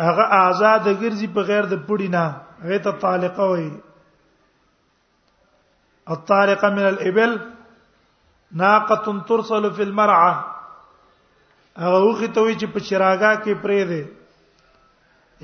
هغه 0.07 0.25
آزاد 0.45 0.86
ګرځي 1.01 1.27
په 1.38 1.41
غیر 1.49 1.65
د 1.73 1.81
پړی 1.88 2.07
نه 2.15 2.25
هغه 2.63 2.77
ته 2.86 2.91
طالقه 3.05 3.43
وایي 3.51 3.71
الطارقه 6.15 6.69
من 6.77 6.86
الابل 6.93 7.31
ناقه 8.62 9.07
ترسل 9.31 9.65
في 9.79 9.83
المرعى 9.88 10.36
هغه 11.86 11.99
وخه 12.07 12.27
ته 12.33 12.41
وی 12.45 12.55
چې 12.60 12.67
په 12.77 12.88
چراغا 12.91 13.33
کې 13.43 13.53
پرې 13.63 13.81
دی 13.93 14.03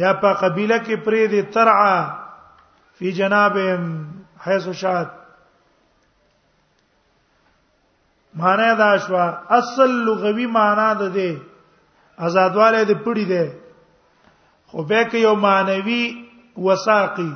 یا 0.05 0.11
په 0.21 0.29
قبيله 0.45 0.77
کې 0.85 0.95
پرې 1.05 1.23
دی 1.35 1.41
ترعا 1.53 1.97
فی 2.97 3.11
جنابهم 3.19 3.83
حيث 4.47 4.65
شاءت 4.85 5.09
معنی 8.41 8.73
دا 8.77 8.95
شو 9.07 9.15
اصل 9.57 9.89
لغوي 10.05 10.45
معنی 10.57 10.87
ده 10.99 11.07
دي 11.17 11.29
آزادواله 12.27 12.81
دې 12.83 12.95
پړی 13.03 13.25
ده 13.31 13.43
خو 14.71 14.83
به 14.91 15.01
کې 15.09 15.17
یو 15.25 15.35
معنوي 15.35 16.03
وساقي 16.67 17.31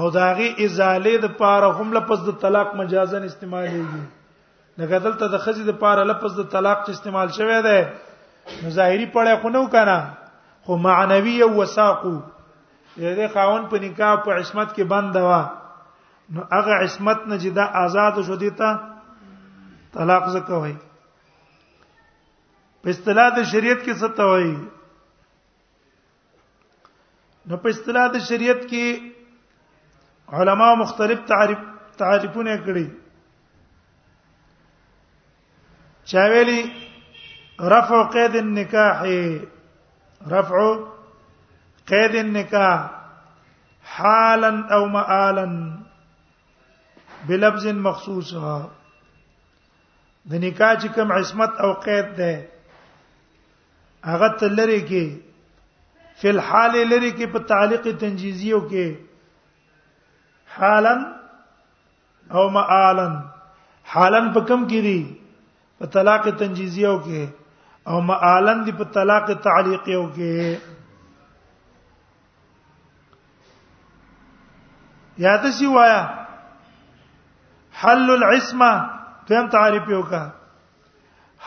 او 0.00 0.10
داغي 0.16 0.48
ازاله 0.64 1.14
د 1.22 1.32
پاره 1.38 1.70
هم 1.78 1.92
لپس 1.98 2.18
د 2.26 2.36
طلاق 2.44 2.74
مجازن 2.80 3.24
استعمالېږي 3.28 4.82
دغه 4.82 4.98
دلته 5.06 5.28
د 5.36 5.44
خزي 5.46 5.64
د 5.70 5.78
پاره 5.84 6.04
لپس 6.10 6.36
د 6.40 6.48
طلاق 6.56 6.84
چې 6.86 6.90
استعمال 6.98 7.28
شوی 7.38 7.62
ده 7.62 7.92
مظاهری 8.62 9.06
پړې 9.12 9.40
خو 9.42 9.48
نو 9.48 9.66
کنه 9.76 9.98
خو 10.68 10.76
معنوي 10.90 11.36
وساقو 11.58 12.14
دې 12.98 13.32
خاون 13.34 13.66
په 13.72 13.76
نکاح 13.88 14.14
په 14.28 14.32
عصمت 14.42 14.76
کې 14.78 14.82
بند 14.94 15.12
دوا 15.20 15.40
نو 16.36 16.40
هغه 16.54 16.80
عصمت 16.84 17.26
نه 17.34 17.42
جدا 17.48 17.64
آزاد 17.86 18.22
شو 18.30 18.34
دیتا 18.46 18.72
طلاق 19.92 20.28
زکه 20.32 20.54
وای 20.64 20.74
په 22.82 22.88
اصطلاح 22.94 23.28
د 23.38 23.50
شریعت 23.52 23.80
کې 23.84 23.94
څه 24.00 24.08
ته 24.16 24.24
وای 24.32 24.50
نو 27.50 27.54
په 27.64 27.68
اصطلاح 27.74 28.06
د 28.16 28.24
شریعت 28.28 28.62
کې 28.70 28.84
علما 30.38 30.70
مختلف 30.84 31.20
تعریف 31.32 31.60
تعریفونه 32.02 32.54
کړي 32.64 32.86
چا 36.12 36.24
ویلي 36.34 36.60
رفع 37.74 38.00
قید 38.14 38.34
النکاح 38.44 39.00
رفع 40.36 40.62
قید 41.92 42.12
النکاح 42.24 42.80
حالا 43.96 44.50
او 44.76 44.82
مآلا 44.96 45.44
بلفظ 47.28 47.66
مخصوصا 47.86 48.54
د 50.28 50.32
نکاح 50.44 50.72
چې 50.80 50.88
کوم 50.94 51.12
عصمت 51.18 51.52
او 51.64 51.72
قید 51.84 52.08
ده 52.18 52.32
هغه 54.12 54.28
تلری 54.40 54.80
کې 54.88 55.04
فل 56.20 56.38
حال 56.48 56.74
لری 56.90 57.12
کې 57.18 57.26
په 57.32 57.38
تعلق 57.52 57.84
تنجیزیو 58.00 58.60
کې 58.70 58.86
حالن 60.58 61.00
او 62.36 62.48
معالن 62.56 63.14
حالن 63.94 64.32
په 64.36 64.40
کوم 64.48 64.62
کې 64.70 64.80
دي 64.86 65.00
په 65.78 65.86
طلاق 65.96 66.24
تنجیزیو 66.44 66.96
کې 67.04 67.22
او 67.90 68.00
معالن 68.12 68.58
دي 68.66 68.72
په 68.82 68.92
طلاق 68.96 69.26
تعلیقیو 69.48 70.04
کې 70.16 70.32
یا 75.26 75.36
تسی 75.42 75.66
وایا 75.74 76.00
حل 77.82 78.10
العصمه 78.10 78.72
دیم 79.30 79.46
تعریف 79.50 79.88
یو 79.88 80.02
کا 80.10 80.22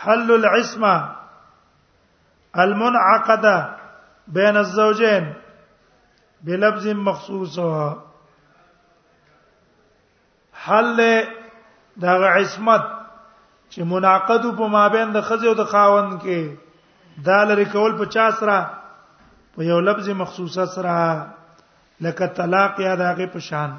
حل 0.02 0.30
العصمه 0.30 1.02
المنعقده 2.64 3.56
بين 4.36 4.56
الزوجين 4.56 5.28
بلفظ 6.44 6.86
مخصوص 7.08 7.58
حل 10.64 10.98
دغه 12.02 12.28
عصمت 12.40 12.84
چې 13.72 13.80
منعقد 13.92 14.42
په 14.58 14.68
مابین 14.76 15.12
د 15.16 15.20
خزه 15.30 15.48
او 15.50 15.54
د 15.60 15.64
خاوند 15.72 16.12
کې 16.24 16.40
دا 17.28 17.38
لري 17.50 17.64
کول 17.72 17.92
په 17.98 18.04
چا 18.16 18.28
سره 18.30 18.70
په 19.56 19.62
یو 19.70 19.80
لفظ 19.88 20.08
مخصوصه 20.22 20.64
سره 20.76 20.94
لکه 22.06 22.26
طلاق 22.40 22.80
یا 22.86 22.94
دغه 23.02 23.26
په 23.34 23.38
شان 23.48 23.70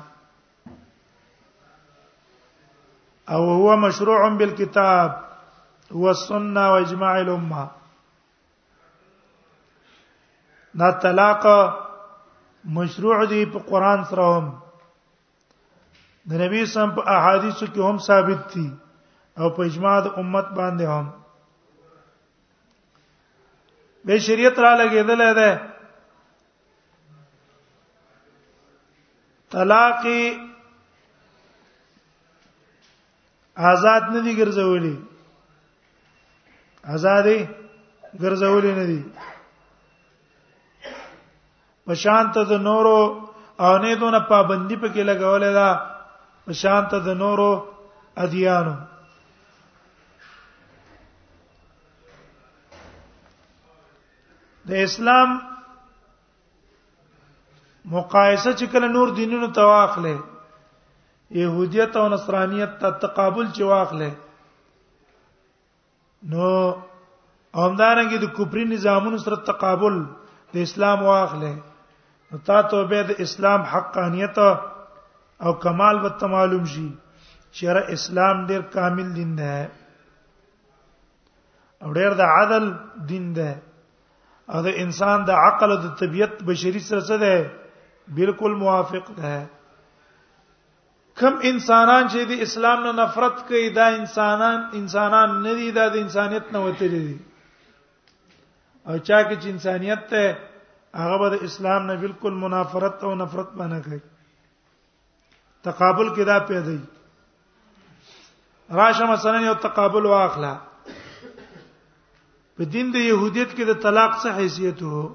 او 3.29 3.49
هو 3.51 3.75
مشروع 3.77 4.29
بالكتاب 4.35 5.21
والسنه 5.91 6.71
واجماع 6.73 7.19
الامه 7.21 7.67
دا 10.73 10.91
طلاق 10.91 11.43
مشروع 12.65 13.23
دی 13.25 13.45
په 13.45 13.59
قران 13.59 14.03
سره 14.09 14.37
هم 14.37 14.59
د 16.29 16.33
نبی 16.43 16.65
سم 16.65 16.91
په 16.95 17.01
احادیثو 17.17 17.65
کې 17.67 17.79
هم 17.79 17.97
ثابت 18.07 18.41
دي 18.55 18.69
او 19.39 19.49
په 19.55 19.61
اجماع 19.65 19.99
د 19.99 20.07
امت 20.21 20.45
باندې 20.57 20.83
هم 20.83 21.05
به 24.05 24.17
شریعت 24.29 24.59
را 24.59 24.75
لګیدل 24.77 25.33
ده 25.37 25.71
طلاق 29.51 30.01
آزاد 33.55 34.01
نه 34.13 34.19
دي 34.25 34.31
ګرځولې 34.39 34.95
آزادې 36.95 37.37
ګرځولې 38.21 38.71
نه 38.79 38.85
دي 38.89 39.01
په 41.85 41.93
شانت 42.03 42.35
د 42.51 42.59
نورو 42.67 42.97
او 43.65 43.73
نه 43.83 43.93
دونه 44.01 44.19
پابندي 44.29 44.75
پکې 44.81 45.03
لګولې 45.09 45.51
ده 45.57 45.69
په 46.45 46.53
شانت 46.61 46.91
د 47.07 47.15
نورو 47.21 47.49
اديانو 48.23 48.75
د 54.67 54.71
اسلام 54.85 55.29
مقایسه 57.93 58.51
چې 58.59 58.65
کله 58.73 58.87
نور 58.95 59.07
دینونو 59.17 59.47
تواخله 59.57 60.13
يهوديت 61.43 61.93
او 61.99 62.05
نصرانيت 62.15 62.73
ته 62.81 62.89
تقابل 63.05 63.45
چې 63.55 63.63
واخلې 63.71 64.11
نو 66.33 66.47
همدارنګه 67.63 68.17
د 68.21 68.25
کوپري 68.37 68.63
نظامونو 68.73 69.17
سره 69.25 69.35
تقابل 69.49 69.95
د 70.53 70.55
اسلام 70.67 70.99
واخلې 71.11 71.53
نو 72.29 72.35
تا 72.49 72.57
توبه 72.73 72.99
د 73.09 73.11
اسلام 73.25 73.61
حقانيت 73.73 74.37
او 75.45 75.51
کمال 75.65 75.95
به 76.05 76.11
ته 76.21 76.25
معلوم 76.35 76.63
شي 76.75 76.87
چیرې 77.55 77.81
اسلام 77.97 78.35
ډېر 78.49 78.61
کامل 78.77 79.07
دین 79.17 79.31
ده 79.41 79.55
او 81.83 81.89
ډېر 81.97 82.11
د 82.21 82.23
عدل 82.39 82.63
دین 83.11 83.25
ده 83.39 83.51
او 84.53 84.59
د 84.69 84.71
انسان 84.85 85.17
د 85.31 85.33
عقل 85.45 85.69
او 85.75 85.79
د 85.87 85.89
طبيعت 86.03 86.33
بشري 86.51 86.81
سره 86.89 87.01
څه 87.11 87.15
ده 87.25 87.33
بالکل 88.19 88.51
موافق 88.63 89.05
ده 89.19 89.35
کم 91.19 91.35
انسانان 91.49 92.07
چې 92.11 92.23
د 92.29 92.41
اسلام 92.45 92.79
نه 92.85 92.91
نفرت 92.95 93.37
کوي 93.51 93.67
دا 93.75 93.83
انسانان 93.99 94.59
انسانان 94.79 95.29
نه 95.43 95.53
دي 95.59 95.67
دا 95.77 95.85
د 95.93 96.01
انسانیت 96.05 96.45
نه 96.55 96.59
وته 96.65 96.87
دي 96.95 97.13
او 98.87 98.97
چا 99.07 99.21
کې 99.23 99.35
چې 99.41 99.47
انسانیت 99.55 100.01
ته 100.13 100.25
هغه 101.03 101.17
به 101.23 101.29
د 101.35 101.45
اسلام 101.49 101.85
نه 101.91 101.95
بالکل 102.03 102.33
منافرت 102.43 103.03
او 103.09 103.11
نفرت 103.21 103.49
باندې 103.61 103.79
کوي 103.87 103.99
تقابل 105.69 106.07
کې 106.15 106.23
دا 106.31 106.37
پیدا 106.51 106.61
دی 106.67 106.77
راشه 108.79 109.05
مثلا 109.11 109.39
یو 109.45 109.53
تقابل 109.67 110.03
واخلہ 110.11 110.53
په 112.57 112.63
دین 112.75 112.87
د 112.97 112.99
يهودیت 113.05 113.49
کې 113.55 113.63
د 113.71 113.73
طلاق 113.87 114.11
څه 114.21 114.29
حیثیت 114.41 114.79
وو 114.89 115.07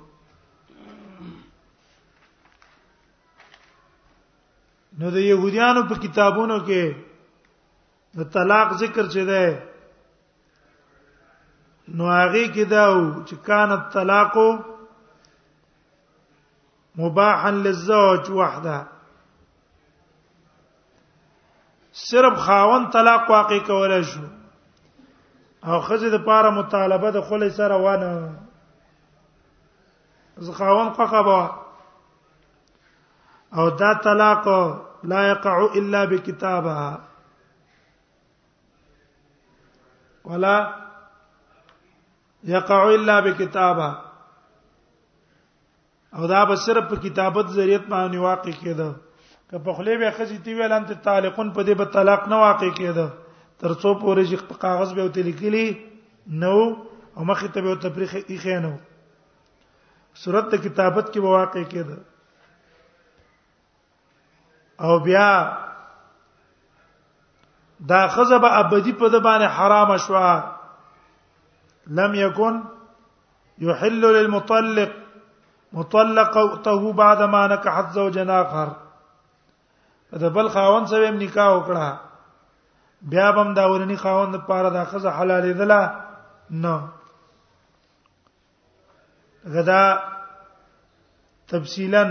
نو 5.00 5.10
د 5.16 5.22
يهوديانو 5.32 5.82
په 5.90 5.94
کتابونو 6.04 6.56
کې 6.66 6.82
د 8.18 8.26
طلاق 8.36 8.68
ذکر 8.80 9.04
چي 9.12 9.22
ده 9.28 9.42
نو 12.00 12.04
هغه 12.18 12.42
کې 12.56 12.64
دا 12.72 12.82
چې 13.28 13.34
کان 13.46 13.70
الطلاق 13.78 14.34
مباحا 17.02 17.50
للزوج 17.68 18.30
وحده 18.40 18.74
صرف 22.02 22.34
خاون 22.48 22.90
طلاق 22.98 23.30
واقع 23.36 23.58
کولای 23.70 24.02
شو 24.10 24.24
او 25.70 25.80
خزه 25.88 26.08
د 26.16 26.24
پاره 26.28 26.50
مطالبه 26.58 27.10
د 27.16 27.26
خلې 27.28 27.48
سره 27.62 27.76
وانه 27.86 28.12
ز 30.44 30.50
خاون 30.60 30.88
ققبا 31.00 31.42
او 33.58 33.70
دا 33.78 33.92
طلاق 34.06 34.44
لا 35.04 35.28
يقع 35.28 35.64
الا 35.74 36.04
بكتابها 36.04 37.00
ولا 40.24 40.86
يقع 42.44 42.88
الا 42.94 43.20
بكتابها 43.20 44.12
او 46.14 46.26
دا 46.26 46.44
به 46.44 46.54
صرف 46.54 46.90
په 46.92 46.96
کتابت 47.02 47.46
ذریعہ 47.56 47.80
باندې 47.88 48.18
واقع 48.26 48.50
کېده 48.50 48.92
که 49.50 49.56
په 49.64 49.72
خلی 49.78 49.96
به 49.96 50.10
خزي 50.16 50.38
تی 50.44 50.54
ویل 50.54 50.72
انت 50.72 50.92
تعلقون 51.04 51.50
په 51.52 51.62
دې 51.62 51.74
به 51.80 51.84
طلاق 51.84 52.28
نه 52.28 52.36
واقع 52.44 52.70
کېده 52.70 53.08
ترڅو 53.64 53.94
پورې 54.02 54.30
چې 54.30 54.58
کاغذ 54.64 54.92
به 54.94 55.04
وته 55.04 55.22
لیکلي 55.22 55.88
نو 56.26 56.76
او 57.16 57.24
مخه 57.24 57.48
ته 57.48 57.60
به 57.66 57.74
تفریخ 57.86 58.14
یې 58.14 58.42
خینو 58.46 58.72
صورت 60.24 60.54
کتابت 60.62 61.12
کې 61.14 61.20
واقع 61.24 61.62
کېده 61.62 61.96
او 64.80 64.98
بیا 65.00 65.56
دا 67.88 68.08
خزه 68.08 68.38
به 68.38 68.58
ابدی 68.58 68.92
په 68.98 69.08
د 69.08 69.20
باندې 69.24 69.48
حرام 69.56 69.96
شوا 69.96 70.30
لم 71.98 72.14
یکن 72.14 72.62
يحل 73.58 74.00
للمطلق 74.14 74.92
مطلقته 75.72 76.92
بعد 77.02 77.22
ما 77.22 77.46
نکحت 77.46 77.90
زوجنا 77.92 78.38
اخر 78.40 78.68
دا 80.22 80.28
بل 80.28 80.48
خاوند 80.48 80.86
سره 80.92 81.08
هم 81.08 81.22
نکاح 81.22 81.52
وکړه 81.64 81.98
بیا 83.12 83.30
بم 83.32 83.54
دا 83.54 83.70
ورنی 83.72 83.96
خاوند 83.96 84.34
لپاره 84.34 84.70
دا 84.70 84.84
خزه 84.84 85.10
حلال 85.20 85.52
دله 85.52 85.90
نه 86.50 86.80
غدا 89.46 89.84
تفصیلا 91.48 92.06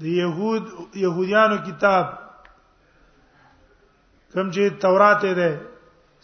د 0.00 0.04
يهود 0.20 0.64
يهوديانو 1.04 1.56
کتاب 1.68 2.06
کوم 4.32 4.48
چې 4.54 4.62
تورات 4.84 5.20
یې 5.28 5.34
ده 5.38 5.50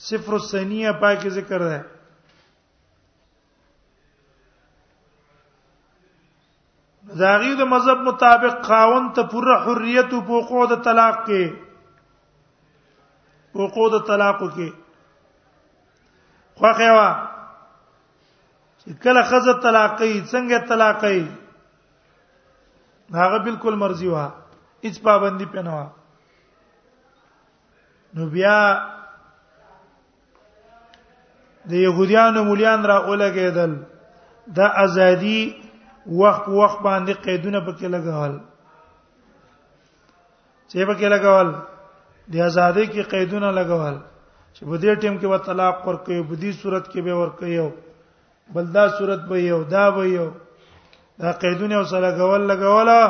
صفر 0.06 0.32
السنیه 0.40 0.92
پای 1.00 1.14
کې 1.20 1.28
ذکر 1.38 1.60
ده 1.70 1.80
زاغی 7.22 7.52
د 7.62 7.70
مذهب 7.74 7.98
مطابق 8.12 8.56
خاون 8.70 9.04
ته 9.20 9.28
پوره 9.34 9.56
حریت 9.66 10.10
او 10.18 10.24
حقوق 10.24 10.68
د 10.72 10.84
طلاق 10.88 11.16
کې 11.26 11.44
حقوق 13.62 13.92
د 13.96 14.06
طلاق 14.12 14.38
کې 14.54 14.68
خو 16.58 16.72
خیوا 16.78 17.06
چې 18.80 18.88
کله 19.06 19.22
خزه 19.30 19.52
طلاق 19.64 19.90
کوي 20.00 20.20
څنګه 20.32 20.58
طلاق 20.68 21.00
کوي 21.06 21.24
هغه 23.12 23.38
بالکل 23.44 23.74
مرضی 23.76 24.08
وا 24.08 24.24
هیڅ 24.84 25.00
پابندي 25.02 25.44
پنه 25.52 25.74
وا 25.74 25.86
نو 28.14 28.26
بیا 28.36 28.54
د 31.70 31.72
يهوديانو 31.72 32.44
مليان 32.44 32.84
را 32.84 32.96
اولګېدل 32.96 33.74
د 34.46 34.58
ازادي 34.84 35.40
وخت 36.06 36.48
وخت 36.48 36.80
باندې 36.82 37.12
قیدونه 37.12 37.60
پکې 37.66 37.86
لګول 37.86 38.40
چې 40.68 40.84
پکې 40.84 41.08
لګول 41.08 41.54
د 42.32 42.40
ازادۍ 42.40 42.86
کې 42.86 43.02
قیدونه 43.02 43.50
لګول 43.50 43.96
چې 44.54 44.64
په 44.64 44.76
دې 44.76 44.94
ټیم 45.00 45.18
کې 45.18 45.26
و 45.26 45.38
طلاق 45.38 45.86
ورکوي 45.88 46.22
په 46.28 46.34
دې 46.36 46.52
صورت 46.62 46.88
کې 46.88 47.00
به 47.00 47.14
ورکوي 47.14 47.60
بل 48.54 48.66
دا 48.74 48.88
صورت 48.98 49.20
به 49.28 49.36
یو 49.38 49.62
دا 49.68 49.82
به 49.90 50.04
یو 50.06 50.28
دا 51.18 51.32
قیدونه 51.32 51.74
او 51.78 51.84
سره 51.84 52.10
غول 52.18 52.40
لګولا 52.50 53.02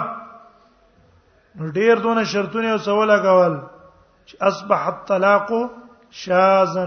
نو 1.56 1.64
ډیر 1.76 1.96
دونه 2.04 2.22
شرطونه 2.32 2.68
او 2.74 2.78
سوال 2.88 3.08
لګول 3.14 3.54
چې 4.28 4.34
اصبح 4.48 4.80
الطلاق 4.92 5.48
شاذا 6.22 6.84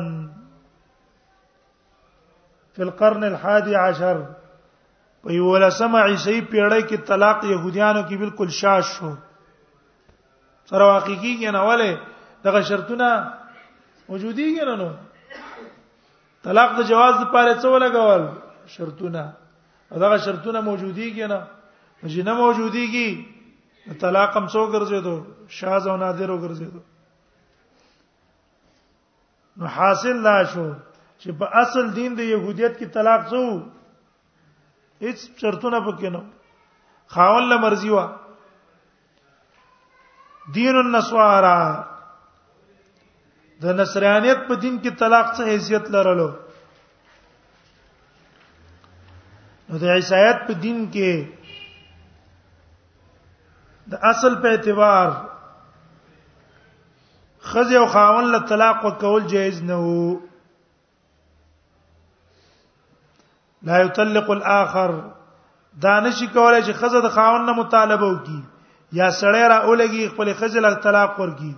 فی 2.73 2.81
القرن 2.87 3.23
الحادي 3.29 3.75
عشر 3.85 4.17
په 5.21 5.29
یو 5.39 5.57
لسم 5.63 5.95
عیسی 5.95 6.41
پیړۍ 6.51 6.81
کې 6.89 6.97
طلاق 7.07 7.39
يهوديانو 7.43 8.01
کې 8.09 8.15
بالکل 8.23 8.49
شاش 8.59 8.85
شو 8.99 9.11
سره 10.69 10.95
حقيقي 10.97 11.33
کې 11.39 11.49
نه 11.57 11.61
ولې 11.69 11.91
دغه 12.43 12.61
شرطونه 12.61 13.09
وجودي 14.09 14.47
کې 14.55 14.63
نه 14.67 14.75
نو 14.75 14.89
طلاق 16.43 16.71
د 16.79 16.87
جواز 16.93 17.15
لپاره 17.25 17.51
څه 17.61 17.65
ولګول 17.75 18.23
شرطونه 18.77 19.27
دغه 19.95 20.17
شرطونه 20.25 20.59
موجودي 20.61 21.07
کې 21.15 21.27
نه 21.31 22.07
چې 22.11 22.21
نه 22.27 22.33
موجودي 22.43 22.85
کې 22.93 23.93
طلاق 24.03 24.37
هم 24.37 24.45
څو 24.53 24.63
ګرځي 24.73 25.01
دو 25.07 25.15
شاز 25.59 25.87
او 25.87 25.97
نادر 26.03 26.31
وګرځي 26.31 26.65
دو 26.75 26.79
نو 29.57 29.65
حاصل 29.75 30.17
لا 30.27 30.37
شو 30.43 30.67
چې 31.21 31.31
په 31.39 31.45
اصل 31.63 31.93
دین 31.99 32.15
د 32.17 32.31
يهودیت 32.33 32.77
کې 32.79 32.85
طلاق 32.97 33.21
څو 33.33 33.41
هیڅ 35.01 35.17
شرطونه 35.43 35.79
پکې 35.79 36.09
نه 36.13 36.21
خاون 37.13 37.43
له 37.51 37.57
مرزي 37.67 37.89
وا 37.95 38.05
دین 40.55 40.75
النسوارا 40.81 41.59
د 43.61 43.65
نصرانیت 43.81 44.45
په 44.47 44.55
دین 44.65 44.79
کې 44.81 44.89
طلاق 45.03 45.27
څه 45.37 45.47
حیثیت 45.53 45.85
لرلو 45.95 46.29
نو 49.69 49.77
د 49.79 49.83
عیسایت 49.95 50.37
په 50.47 50.53
دین 50.65 50.77
کې 50.91 51.23
د 53.91 53.99
اصل 54.11 54.35
په 54.45 54.53
اعتبار 54.53 55.09
خزه 57.49 57.77
او 57.79 57.85
خاون 57.95 58.25
له 58.35 58.39
طلاق 58.51 58.85
وکول 58.85 59.27
جایز 59.33 59.59
نه 59.71 59.77
وو 59.83 60.07
لا 63.69 63.79
يطلق 63.83 64.29
الاخر 64.37 64.95
دانش 65.85 66.23
کولای 66.33 66.63
چې 66.63 66.71
خزه 66.81 67.01
د 67.05 67.09
خاون 67.19 67.45
نه 67.51 67.59
مطالبه 67.61 68.07
وکي 68.11 68.41
یا 68.99 69.09
سړی 69.21 69.47
را 69.51 69.59
اولګي 69.67 70.09
خپل 70.15 70.33
خزه 70.41 70.59
له 70.65 70.73
طلاق 70.89 71.19
ورکي 71.19 71.53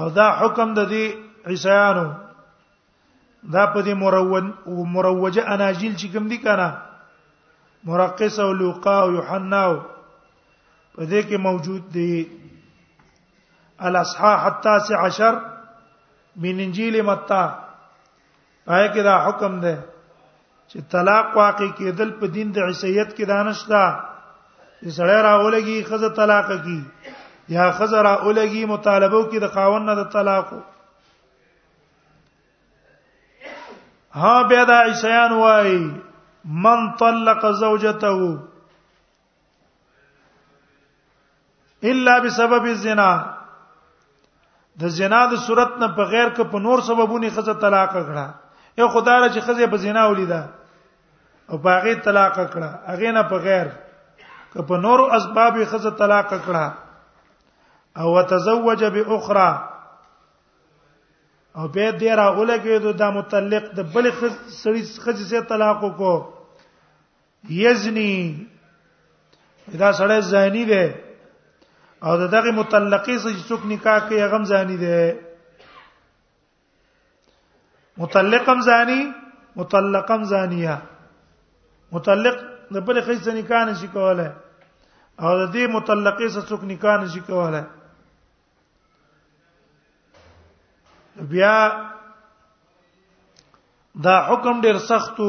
او 0.00 0.08
دا 0.18 0.28
حکم 0.42 0.74
د 0.76 0.88
دې 0.92 1.14
عیسایانو 1.52 2.10
دا 3.50 3.62
په 3.74 3.80
دې 3.86 3.94
مروج 4.02 4.44
او 4.66 4.84
مروجه 4.94 5.42
اناجیل 5.54 5.94
چې 6.00 6.06
کوم 6.12 6.26
دي 6.32 6.38
کنه 6.46 6.68
مرقس 7.84 8.38
او 8.44 8.52
لوقا 8.58 8.96
او 9.02 9.08
یوحنا 9.14 9.64
په 10.94 11.02
دې 11.10 11.20
کې 11.28 11.36
موجود 11.46 11.82
دي 11.94 12.14
الاصحاح 13.86 14.40
التاسع 14.50 14.98
عشر 15.06 15.34
من 16.42 16.60
انجیل 16.66 17.00
متا 17.08 17.44
پای 18.66 18.86
کې 18.94 19.02
دا 19.08 19.16
حکم 19.26 19.60
ده 19.60 19.74
چې 20.70 20.78
طلاق 20.94 21.26
واقع 21.36 21.68
کېدل 21.78 22.10
په 22.20 22.26
دین 22.34 22.48
د 22.52 22.58
عیسیت 22.68 23.08
کې 23.16 23.24
دانش 23.34 23.60
ده 23.72 23.84
چې 24.82 24.88
سړی 24.98 25.18
راولږي 25.28 25.78
خزه 25.88 26.08
طلاق 26.18 26.48
کی 26.66 26.80
یا 27.54 27.64
خزه 27.78 27.98
راولږي 28.08 28.62
مطالبه 28.74 29.24
کوي 29.26 29.40
د 29.40 29.46
قاون 29.56 29.82
نه 29.86 29.94
د 30.00 30.02
طلاق 30.14 30.48
کو 30.50 30.60
ها 34.14 34.42
بیا 34.48 34.64
دا 34.68 34.80
عیسیان 34.84 35.32
وای 35.32 35.76
من 36.44 36.90
طلق 37.00 37.46
زوجته 37.52 38.40
الا 41.92 42.18
بسبب 42.24 42.64
الزنا 42.64 43.12
د 44.80 44.84
زنا 44.98 45.24
د 45.30 45.34
صورت 45.46 45.76
نه 45.80 45.86
بغیر 45.96 46.28
که 46.36 46.44
په 46.50 46.58
نور 46.66 46.80
سببونی 46.88 47.30
خزه 47.30 47.54
طلاق 47.64 47.88
کړه 47.92 48.24
یو 48.82 48.88
خدای 48.92 49.28
چې 49.34 49.40
خزه 49.46 49.66
په 49.72 49.76
زنا 49.86 50.04
ولیدا 50.10 50.42
او 51.48 51.58
باغی 51.66 51.94
طلاق 52.06 52.34
کړه 52.38 52.70
اغه 52.94 53.12
نه 53.16 53.22
په 53.32 53.38
غیر 53.48 53.66
که 54.52 54.62
په 54.70 54.76
نور 54.86 55.04
اسباب 55.18 55.58
خزه 55.72 55.90
طلاق 56.04 56.28
کړه 56.28 56.70
او 58.02 58.14
وتزوج 58.18 58.84
باخرى 58.84 59.50
او 61.58 61.68
به 61.74 61.86
دې 62.00 62.10
راغله 62.20 62.54
کې 62.62 62.74
دا 63.02 63.08
متعلق 63.18 63.64
د 63.76 63.80
بل 63.94 64.06
سړي 64.62 64.82
خځې 65.04 65.24
سره 65.32 65.42
طلاق 65.50 65.78
وکړو 65.82 66.16
یزنی 67.64 68.12
دا 69.80 69.90
سړی 69.98 70.18
زانی 70.32 70.64
دی 70.70 70.84
او 72.06 72.12
دغه 72.34 72.50
متعلقې 72.60 73.16
سره 73.24 73.44
څوک 73.48 73.62
نکاح 73.74 73.98
کوي 74.06 74.20
هغه 74.26 74.38
زانی 74.52 74.76
دی 74.82 74.94
متعلقم 78.04 78.58
زانی 78.68 79.00
متعلقم 79.58 80.22
زانیه 80.32 80.76
متعلق 81.98 82.36
د 82.74 82.76
بل 82.86 82.96
خځې 83.04 83.20
سره 83.28 83.36
نکاح 83.42 83.62
نشي 83.72 83.88
کولای 83.98 84.30
او 85.24 85.30
د 85.40 85.42
دې 85.54 85.64
متعلقې 85.76 86.26
سره 86.34 86.44
څوک 86.48 86.62
نکاح 86.74 86.96
نشي 87.04 87.20
کولای 87.30 87.64
بیا 91.16 91.56
دا 94.04 94.16
حکم 94.26 94.60
ډیر 94.60 94.78
سختو 94.88 95.24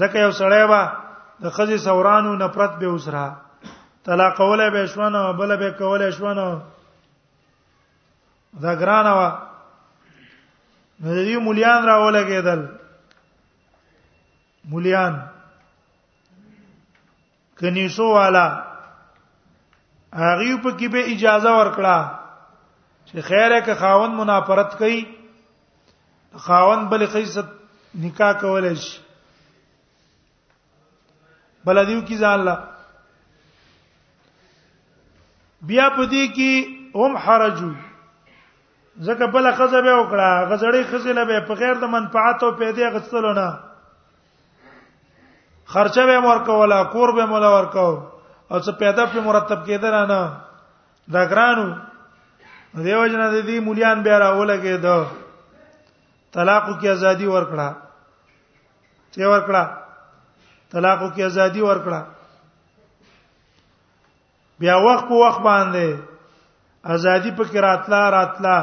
ځکه 0.00 0.18
یو 0.20 0.30
سړی 0.40 0.62
وا 0.68 0.82
د 1.42 1.50
خزي 1.58 1.76
سورانو 1.84 2.34
نفرت 2.36 2.74
به 2.80 2.88
وسره 2.88 3.36
طلاق 4.04 4.40
ولا 4.40 4.68
به 4.70 4.86
شونه 4.94 5.32
بل 5.38 5.56
به 5.62 5.70
کوله 5.78 6.10
شونه 6.10 6.46
دا 8.64 8.74
ګرانه 8.76 9.12
وا 9.18 9.30
نو 11.00 11.14
دې 11.14 11.36
مليان 11.48 11.84
را 11.86 11.96
ولګېدل 12.04 12.66
مليان 14.70 15.20
کنيسو 17.60 18.12
والا 18.12 18.46
هغه 20.12 20.56
په 20.62 20.70
کې 20.76 20.88
به 20.88 21.12
اجازه 21.16 21.50
ورکړه 21.58 22.17
چې 23.10 23.20
خیره 23.24 23.60
که 23.66 23.74
خاون 23.74 24.10
منافرت 24.20 24.74
کوي 24.78 25.04
خاون 26.44 26.88
بل 26.88 27.06
قصه 27.14 27.44
نکاح 28.00 28.32
کولای 28.40 28.76
شي 28.76 29.00
بل 31.64 31.84
دیو 31.86 32.00
کی 32.10 32.16
ځان 32.18 32.40
لا 32.44 32.54
بیا 35.70 35.88
پدې 35.96 36.24
کې 36.36 36.50
هم 37.00 37.16
حرجو 37.24 37.72
ځکه 39.00 39.26
بل 39.36 39.46
خزه 39.56 39.80
به 39.82 39.92
وکړه 40.00 40.48
غزړې 40.48 40.82
خزه 40.92 41.12
نه 41.18 41.24
به 41.30 41.40
په 41.48 41.54
غیر 41.64 41.74
د 41.80 41.84
منفعت 41.96 42.42
او 42.44 42.50
پیدې 42.60 42.84
غسلو 42.98 43.32
نه 43.40 43.48
خرچه 45.72 46.06
به 46.08 46.20
مور 46.28 46.38
کوله 46.44 46.84
کور 46.92 47.12
به 47.16 47.26
مولا 47.32 47.50
ورکاو 47.56 47.92
او 48.48 48.60
څه 48.60 48.70
پیدا 48.84 49.06
په 49.14 49.20
مرتب 49.30 49.66
کېدل 49.66 50.10
نه 50.10 50.32
دا 51.16 51.26
ګرانو 51.34 51.68
دیو 52.84 53.06
جن 53.12 53.20
د 53.20 53.34
دې 53.46 53.56
مولیان 53.66 53.98
بیا 54.02 54.18
راولګې 54.18 54.76
دو 54.84 54.98
طلاق 56.36 56.64
کی 56.80 56.88
ازادي 56.94 57.26
ورکړه 57.34 57.68
چې 59.12 59.22
ورکړه 59.32 59.64
طلاق 60.74 61.00
کی 61.14 61.22
ازادي 61.28 61.60
ورکړه 61.62 62.00
بیا 64.62 64.74
وخت 64.86 65.04
په 65.08 65.16
وخت 65.26 65.40
باندې 65.50 65.86
ازادي 66.96 67.30
په 67.40 67.44
کراتلا 67.52 68.02
راتلا 68.16 68.56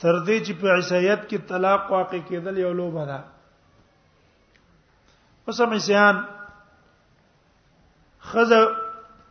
تر 0.00 0.14
دې 0.26 0.38
چې 0.46 0.52
په 0.60 0.66
عیسایت 0.76 1.20
کې 1.28 1.38
طلاق 1.54 1.90
واقع 1.90 2.16
کېدل 2.28 2.56
یو 2.64 2.72
لوبه 2.80 3.04
ده 3.12 3.20
اوس 5.46 5.60
هم 5.60 5.78
سیان 5.88 6.16
خزه 8.20 8.60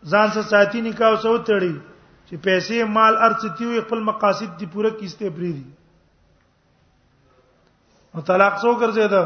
ځان 0.05 0.27
سره 0.35 0.43
ساتي 0.53 0.81
نکاح 0.87 1.09
او 1.09 1.15
سو 1.25 1.37
تړي 1.43 1.90
چې 2.31 2.37
پیسې 2.47 2.77
مال 2.95 3.13
ارڅ 3.27 3.41
تیوي 3.59 3.79
خپل 3.85 3.99
مقاصد 4.09 4.57
دي 4.59 4.65
پوره 4.75 4.89
کیسته 4.99 5.29
پری 5.39 5.51
دي 5.57 5.63
او 8.13 8.19
طلاق 8.29 8.53
څو 8.61 8.71
ګرځي 8.81 9.07
دا 9.15 9.23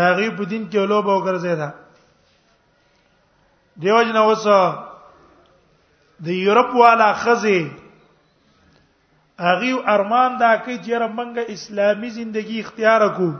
دا 0.00 0.08
غي 0.18 0.28
په 0.40 0.44
دین 0.52 0.62
کې 0.70 0.80
لوب 0.92 1.08
او 1.12 1.16
ګرځي 1.26 1.54
دا 1.62 1.68
دیو 3.80 4.02
جن 4.08 4.16
اوس 4.24 4.44
د 6.26 6.28
یورپ 6.44 6.70
والا 6.82 7.10
خزي 7.24 7.60
اغي 9.52 9.72
ارمان 9.96 10.30
دا 10.44 10.50
کوي 10.64 10.76
چې 10.84 10.90
رب 11.02 11.12
منګه 11.18 11.44
اسلامي 11.56 12.08
ژوندۍ 12.18 12.60
اختیار 12.62 13.00
وکړو 13.06 13.30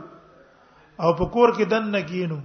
او 1.03 1.09
په 1.21 1.25
کور 1.37 1.49
کې 1.55 1.65
دن 1.75 1.83
نه 1.95 2.01
کینو 2.13 2.39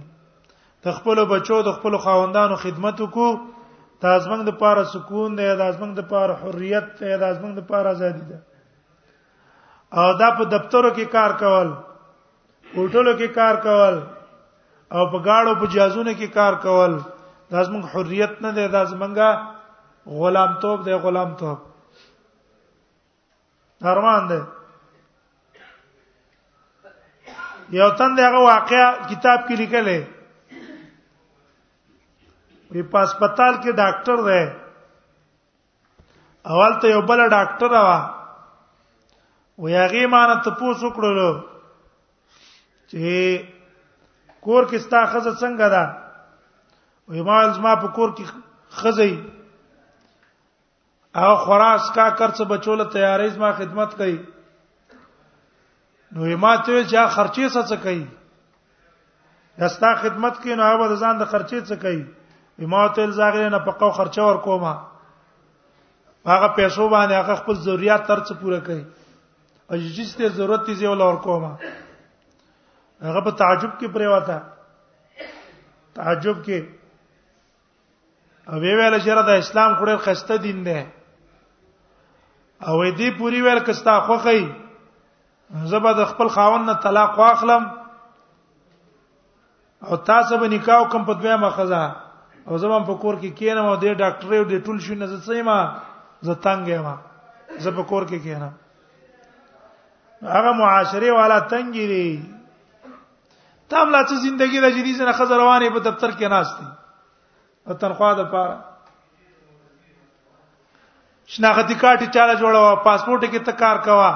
تخپل 0.87 1.17
بچو 1.31 1.61
د 1.67 1.81
خپل 1.81 1.93
خاوندانو 2.03 2.55
خدمت 2.65 2.97
وکړو 3.03 3.29
دا 4.03 4.11
زمنګ 4.23 4.41
د 4.47 4.51
پاره 4.59 4.83
سکون 4.93 5.29
دی 5.37 5.47
دا 5.61 5.67
زمنګ 5.75 5.91
د 5.99 6.01
پاره 6.11 6.35
حریت 6.43 6.87
دی 6.99 7.11
دا 7.23 7.29
زمنګ 7.37 7.53
د 7.55 7.61
پاره 7.69 7.89
ازادي 7.95 8.25
ده 8.31 8.39
او 9.99 10.05
دا 10.21 10.29
په 10.37 10.43
دفترو 10.55 10.89
کې 10.97 11.05
کار 11.15 11.31
کول 11.43 11.67
هوټلو 12.75 13.11
کې 13.19 13.27
کار 13.39 13.55
کول 13.67 13.95
او 14.95 15.01
په 15.11 15.17
گاړو 15.27 15.53
په 15.61 15.65
جازونو 15.75 16.13
کې 16.19 16.27
کار 16.39 16.53
کول 16.65 16.91
دا 17.51 17.59
زمنګ 17.67 17.83
حریت 17.93 18.33
نه 18.45 18.51
دی 18.57 18.67
دا 18.67 18.83
زمنګ 18.85 19.17
غلام 20.19 20.51
توپ 20.61 20.79
دی 20.85 20.93
غلام 21.07 21.33
توپ 21.39 21.59
فرمان 23.83 24.23
دی 24.29 24.39
یو 27.79 27.89
تند 27.99 28.19
هغه 28.19 28.39
واقعیا 28.49 28.87
کتاب 29.09 29.39
کې 29.47 29.55
لیکلې 29.63 29.99
وی 32.73 32.81
په 32.91 32.99
هسپتال 33.03 33.53
کې 33.63 33.71
ډاکټر 33.81 34.17
دی 34.29 34.43
اول 36.53 36.73
ته 36.81 36.85
یو 36.91 37.01
بل 37.11 37.19
ډاکټر 37.29 37.71
وا 37.85 37.99
و 39.63 39.65
یاغي 39.69 40.05
مان 40.13 40.29
ته 40.47 40.51
پوسو 40.59 40.87
کړلو 40.97 41.29
چې 42.89 43.45
کور 44.41 44.63
کې 44.69 44.77
ستا 44.85 45.01
خزه 45.11 45.31
څنګه 45.41 45.67
ده 45.75 45.83
وې 47.09 47.21
مال 47.31 47.47
زما 47.57 47.73
په 47.85 47.89
کور 47.97 48.09
کې 48.19 48.25
خزه 48.81 49.07
او 51.23 51.31
خراس 51.45 51.83
کا 51.97 52.07
کرڅ 52.21 52.37
بچوله 52.53 52.83
تیارې 52.83 53.27
زما 53.39 53.49
خدمت 53.63 53.91
کوي 54.03 54.19
نو 56.11 56.25
یما 56.27 56.53
ته 56.65 56.71
چې 56.85 56.97
خرچې 57.17 57.45
څه 57.53 57.75
کوي 57.87 58.05
دستا 59.61 59.91
خدمت 60.05 60.35
کوي 60.41 60.53
نو 60.61 60.65
هغه 60.71 60.85
ځان 60.95 61.17
د 61.17 61.23
خرچې 61.33 61.59
څه 61.67 61.75
کوي 61.83 62.03
امامت 62.63 62.99
الزاغره 62.99 63.49
نه 63.49 63.59
پقو 63.65 63.89
خرچه 63.91 64.21
ور 64.23 64.37
کومه 64.37 64.73
هغه 66.25 66.47
پیسو 66.55 66.89
باندې 66.89 67.13
هغه 67.13 67.35
خپل 67.41 67.55
ضرورت 67.67 68.03
ترڅ 68.07 68.27
پوره 68.41 68.59
کوي 68.65 68.81
او 69.71 69.75
چې 69.75 70.03
څه 70.09 70.33
ضرورت 70.39 70.67
یې 70.69 70.91
ول 70.93 71.01
ور 71.05 71.15
کومه 71.27 71.51
هغه 73.01 73.21
په 73.27 73.31
تعجب 73.41 73.71
کې 73.79 73.87
پرې 73.87 74.07
وتا 74.13 74.37
تعجب 75.99 76.41
کې 76.45 76.63
او 78.53 78.59
ویل 78.63 78.99
چې 78.99 79.09
را 79.19 79.25
د 79.31 79.39
اسلام 79.43 79.75
خوري 79.79 79.95
خسته 80.09 80.37
دین 80.45 80.61
نه 80.67 80.83
او 82.67 82.75
دې 82.97 83.17
پوری 83.21 83.41
ویل 83.47 83.59
کستا 83.69 83.99
خوخی 84.09 84.43
زبا 85.71 85.91
د 85.97 86.05
خپل 86.11 86.27
خاوند 86.37 86.69
نه 86.69 86.75
طلاق 86.83 87.17
واخلم 87.19 87.65
او 89.85 89.95
تاسو 90.11 90.37
به 90.43 90.47
نکاح 90.55 90.83
کوم 90.93 91.05
په 91.09 91.13
دویمه 91.21 91.49
خزانه 91.57 92.08
او 92.47 92.57
زما 92.57 92.79
په 92.79 92.95
کور 93.01 93.15
کې 93.21 93.29
کېنم 93.39 93.65
او 93.65 93.75
د 93.75 93.85
ډاکټر 94.01 94.33
یو 94.33 94.43
د 94.49 94.51
ټول 94.65 94.77
شو 94.79 94.95
نه 94.95 95.05
زه 95.27 95.43
ما 95.43 95.79
زه 96.21 96.33
تنګ 96.45 96.67
یم 96.73 96.87
زه 97.63 97.69
په 97.77 97.83
کور 97.91 98.03
کې 98.09 98.17
کېنم 98.25 98.53
هغه 100.35 100.51
معاشره 100.61 101.09
والا 101.19 101.37
تنګيري 101.53 102.09
تام 103.73 103.87
لا 103.93 104.01
څه 104.03 104.15
زندگی 104.25 104.59
د 104.63 104.67
جدي 104.79 104.93
سره 104.99 105.11
خزر 105.19 105.37
روانې 105.41 105.67
په 105.75 105.79
دفتر 105.91 106.09
کې 106.15 106.25
ناشتي 106.35 106.65
او 107.67 107.73
تنخوا 107.83 108.11
د 108.19 108.21
پاره 108.33 108.57
شناختی 111.31 111.73
کارت 111.81 112.01
چاله 112.13 112.33
جوړوا 112.35 112.75
پاسپورت 112.83 113.21
کې 113.23 113.39
ته 113.49 113.53
کار 113.63 113.77
کوا 113.87 114.11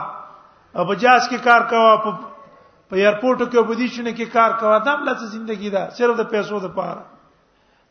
او 0.76 0.82
بجاس 0.92 1.24
کې 1.32 1.38
کار 1.50 1.62
کوا 1.74 1.92
په 2.04 2.96
ایرپورټ 2.96 3.52
کې 3.52 3.58
او 3.58 3.64
بدیشونه 3.70 4.10
کې 4.12 4.26
کار 4.38 4.52
کوا 4.62 4.76
دا 4.78 4.94
بل 4.96 5.08
څه 5.16 5.24
زندگی 5.38 5.70
ده 5.76 5.84
صرف 5.98 6.14
د 6.20 6.22
پیسو 6.32 6.56
د 6.66 6.68
پاره 6.78 7.02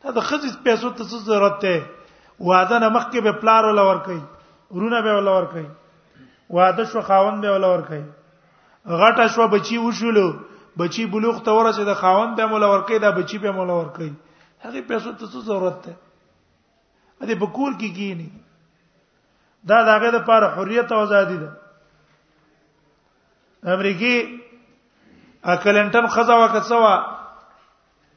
دا 0.04 0.10
د 0.14 0.20
خزې 0.28 0.48
پیسو 0.62 0.88
ته 0.98 1.04
څه 1.10 1.18
ضرورت 1.26 1.58
ده 1.64 1.74
واده 2.48 2.76
نه 2.84 2.88
مخکې 2.94 3.18
به 3.26 3.32
پلار 3.42 3.64
ولا 3.68 3.82
ور 3.88 3.98
کوي 4.06 4.20
ورونه 4.74 5.00
به 5.06 5.12
ولا 5.18 5.30
ور 5.36 5.44
کوي 5.52 5.66
واده 6.58 6.84
شو 6.94 7.00
خاون 7.10 7.38
به 7.44 7.50
ولا 7.56 7.68
ور 7.72 7.82
کوي 7.90 8.00
غټه 9.02 9.26
شو 9.34 9.46
بچي 9.52 9.76
وشولو 9.82 10.24
بچي 10.82 11.04
بلوغ 11.14 11.38
ته 11.48 11.54
ورسه 11.58 11.84
د 11.90 11.94
خاون 12.02 12.34
به 12.40 12.46
مولا 12.54 12.66
ور 12.72 12.80
کوي 12.90 12.98
دا 13.06 13.10
بچي 13.20 13.38
به 13.46 13.50
مولا 13.60 13.72
ور 13.78 13.88
کوي 14.00 14.10
هغه 14.60 14.80
پیسو 14.80 15.12
ته 15.12 15.26
څه 15.26 15.38
ضرورت 15.52 15.80
ده 15.86 15.94
ا 15.94 15.96
دې 17.26 17.34
بکول 17.46 17.72
کې 17.78 17.94
کینی 18.00 18.28
دا 19.70 19.78
داګه 19.86 20.10
د 20.18 20.20
پر 20.32 20.50
حریت 20.58 20.90
او 20.92 20.98
ازادي 21.06 21.36
ده 21.46 21.50
امریکای 23.78 24.20
اکلنټن 25.44 26.06
خزا 26.18 26.34
وکڅوا 26.44 26.94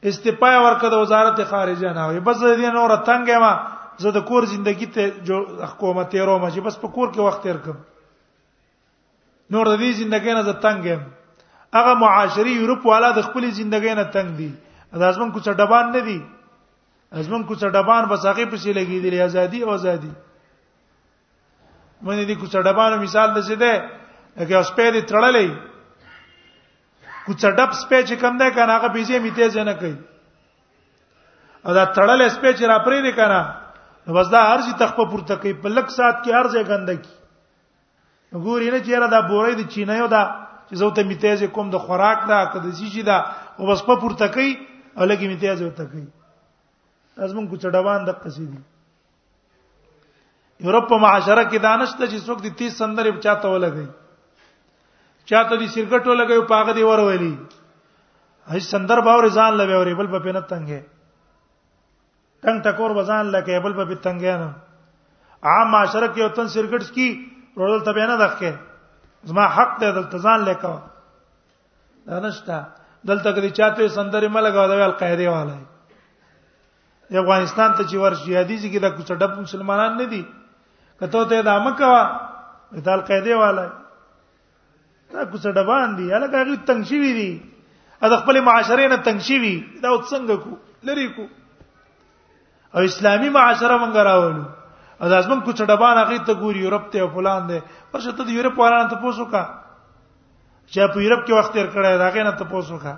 استپای 0.02 0.56
ورکړه 0.60 0.88
د 0.90 0.96
وزارت 1.02 1.38
خارجه 1.50 1.90
نه 1.96 2.20
بس 2.20 2.40
دې 2.40 2.70
نور 2.76 2.96
تنګه 3.08 3.36
ما 3.40 3.52
زه 3.98 4.10
د 4.12 4.18
کور 4.28 4.42
ژوندۍ 4.52 4.86
ته 4.94 5.04
حکومت 5.70 6.14
یې 6.14 6.24
روم 6.28 6.44
چې 6.50 6.60
بس 6.60 6.76
په 6.80 6.88
کور 6.88 7.08
کې 7.12 7.20
وخت 7.20 7.42
تیر 7.42 7.56
کړم 7.64 7.78
نور 9.50 9.66
د 9.72 9.76
دې 9.82 9.90
ژوندۍ 9.96 10.32
نه 10.34 10.42
زه 10.42 10.52
تنګ 10.52 10.84
یم 10.92 11.02
هغه 11.76 11.92
معاشري 12.04 12.52
یورپ 12.60 12.86
والا 12.86 13.10
د 13.16 13.20
خپل 13.30 13.42
ژوندۍ 13.50 13.92
نه 13.94 14.04
تنګ 14.12 14.28
دي 14.36 14.50
ازمن 14.92 15.32
کوڅه 15.32 15.52
ډبان 15.60 15.92
نه 15.92 16.00
دي 16.04 16.20
ازمن 17.12 17.42
کوڅه 17.48 17.68
ډبان 17.72 18.04
بس 18.12 18.20
هغه 18.26 18.44
په 18.52 18.56
سیلې 18.56 18.84
کې 18.88 18.98
دي 19.02 19.20
ازادي 19.20 19.60
او 19.64 19.70
ازادي 19.80 20.12
مونږ 22.04 22.20
دې 22.28 22.34
کوڅه 22.40 22.58
ډبانو 22.68 22.96
مثال 23.02 23.28
دسه 23.34 23.56
ده 23.56 23.72
لکه 24.36 24.54
اوس 24.56 24.70
په 24.76 24.90
دې 24.94 25.02
تړلې 25.10 25.46
کوڅه 27.26 27.50
ډب 27.58 27.70
سپې 27.82 27.98
چې 28.08 28.16
کم 28.22 28.36
ده 28.40 28.50
کنه 28.56 28.72
هغه 28.78 28.88
بيزي 28.96 29.18
میته 29.26 29.50
ځنه 29.58 29.72
کوي 29.82 29.94
او 31.66 31.70
دا 31.78 31.84
تړل 31.96 32.20
سپې 32.34 32.52
چې 32.58 32.64
را 32.72 32.78
پرې 32.86 32.98
نه 33.06 33.12
کنه 33.18 33.40
نو 34.06 34.10
بس 34.16 34.26
دا 34.34 34.42
هر 34.50 34.62
شي 34.66 34.74
تخپ 34.82 34.98
پورته 35.12 35.34
کوي 35.42 35.54
په 35.62 35.68
لک 35.78 35.90
سات 35.96 36.20
کې 36.24 36.32
هر 36.38 36.46
ځای 36.54 36.64
ګندګي 36.70 37.10
وګورئ 38.32 38.68
نه 38.74 38.80
چیرې 38.86 39.08
دا 39.14 39.20
بورې 39.30 39.52
د 39.58 39.62
چینایو 39.74 40.06
دا 40.14 40.22
چې 40.68 40.74
زه 40.80 40.86
ته 40.98 41.02
میتیز 41.10 41.42
کوم 41.56 41.70
د 41.74 41.82
خوراک 41.88 42.18
دا 42.30 42.38
که 42.52 42.58
د 42.64 42.68
سې 42.78 42.88
شي 42.94 43.02
دا 43.10 43.18
او 43.58 43.66
بس 43.72 43.82
په 43.90 43.94
پورته 44.04 44.26
کوي 44.38 44.50
الګي 45.02 45.26
میتیز 45.34 45.60
ورته 45.66 45.84
کوي 45.90 46.06
ازمن 47.26 47.46
کو 47.50 47.56
چډوان 47.62 48.06
د 48.06 48.18
قصیدي 48.22 48.60
یورپ 50.66 50.84
په 50.90 50.96
معاشره 51.04 51.42
کې 51.50 51.58
دانش 51.68 51.98
ته 51.98 52.04
چې 52.06 52.18
څوک 52.26 52.38
د 52.46 52.56
30 52.62 52.78
سندره 52.82 53.10
بچاته 53.18 53.48
ولګي 53.56 53.86
چاته 55.30 55.56
دي 55.60 55.66
سرګټو 55.74 56.12
لګیو 56.20 56.42
پاغه 56.52 56.72
دی 56.78 56.82
ورولي 56.90 57.32
هیڅ 58.52 58.64
سندر 58.72 59.00
باور 59.08 59.26
ځان 59.36 59.56
لوي 59.60 59.74
اوري 59.76 59.94
بل 60.00 60.06
په 60.10 60.18
پینه 60.26 60.40
تنګه 60.40 60.80
تنگ 62.46 62.62
ټکور 62.66 62.90
وزن 62.98 63.26
لکه 63.34 63.60
بل 63.66 63.72
په 63.78 63.94
تنګه 63.94 64.36
نه 64.38 64.50
عام 65.52 65.68
معاشره 65.74 66.06
کې 66.14 66.22
وطن 66.24 66.48
سرګټس 66.48 66.90
کی 66.90 67.06
رول 67.62 67.82
تبه 67.88 68.06
نه 68.10 68.16
دخکه 68.24 68.52
زما 69.30 69.46
حق 69.54 69.72
ته 69.80 69.92
دل 69.96 70.04
تزان 70.16 70.44
لیکو 70.48 70.74
دا 72.10 72.18
نشته 72.26 72.58
دلته 73.04 73.30
کې 73.32 73.50
چاته 73.60 73.88
سندر 73.94 74.26
ملګا 74.28 74.66
دا 74.74 74.84
القاعده 74.90 75.28
والے 75.28 75.58
د 77.10 77.14
افغانستان 77.22 77.74
ته 77.74 77.82
چې 77.82 77.96
ورشي 78.04 78.38
حدیث 78.42 78.62
کې 78.62 78.78
دا 78.78 78.90
کوڅه 78.90 79.14
ډب 79.24 79.34
مسلمانان 79.40 79.98
نه 80.02 80.06
دي 80.14 80.22
کته 81.02 81.24
ته 81.34 81.42
دا 81.50 81.56
مکه 81.66 81.90
دا 82.86 82.94
القاعده 83.00 83.38
والے 83.42 83.66
کوڅه 85.30 85.50
ډبان 85.58 85.96
دي 85.98 86.06
الګا 86.14 86.40
غي 86.48 86.56
تنگ 86.68 86.82
شي 86.90 86.98
دي 87.14 87.30
د 88.02 88.14
خپل 88.22 88.40
معاشره 88.48 88.88
نه 88.92 88.96
تنگ 89.08 89.20
شي 89.28 89.38
دا 89.82 89.90
څنګه 90.10 90.34
کو 90.42 90.56
لری 90.88 91.06
کو 91.18 91.24
او 92.74 92.80
اسلامي 92.90 93.28
معاشره 93.38 93.76
مونږ 93.82 93.94
راوړو 94.08 94.44
او 95.00 95.08
داس 95.08 95.26
مونږ 95.30 95.40
کوڅه 95.46 95.64
ډبان 95.72 95.96
هغه 96.02 96.18
ته 96.30 96.40
ګوري 96.42 96.60
یورپ 96.66 96.90
ته 96.94 97.06
فلان 97.16 97.48
دي 97.52 97.60
ورشه 97.92 98.10
ته 98.16 98.22
د 98.28 98.36
یورپ 98.38 98.58
وانه 98.62 98.84
ته 98.94 99.02
پوسو 99.04 99.24
کا 99.34 99.42
چې 100.70 100.92
په 100.94 100.98
یورپ 101.06 101.26
کې 101.26 101.32
وخت 101.38 101.52
تیر 101.56 101.66
کړی 101.66 101.92
راغې 102.00 102.22
نه 102.24 102.32
ته 102.38 102.44
پوسو 102.54 102.78
کا 102.86 102.94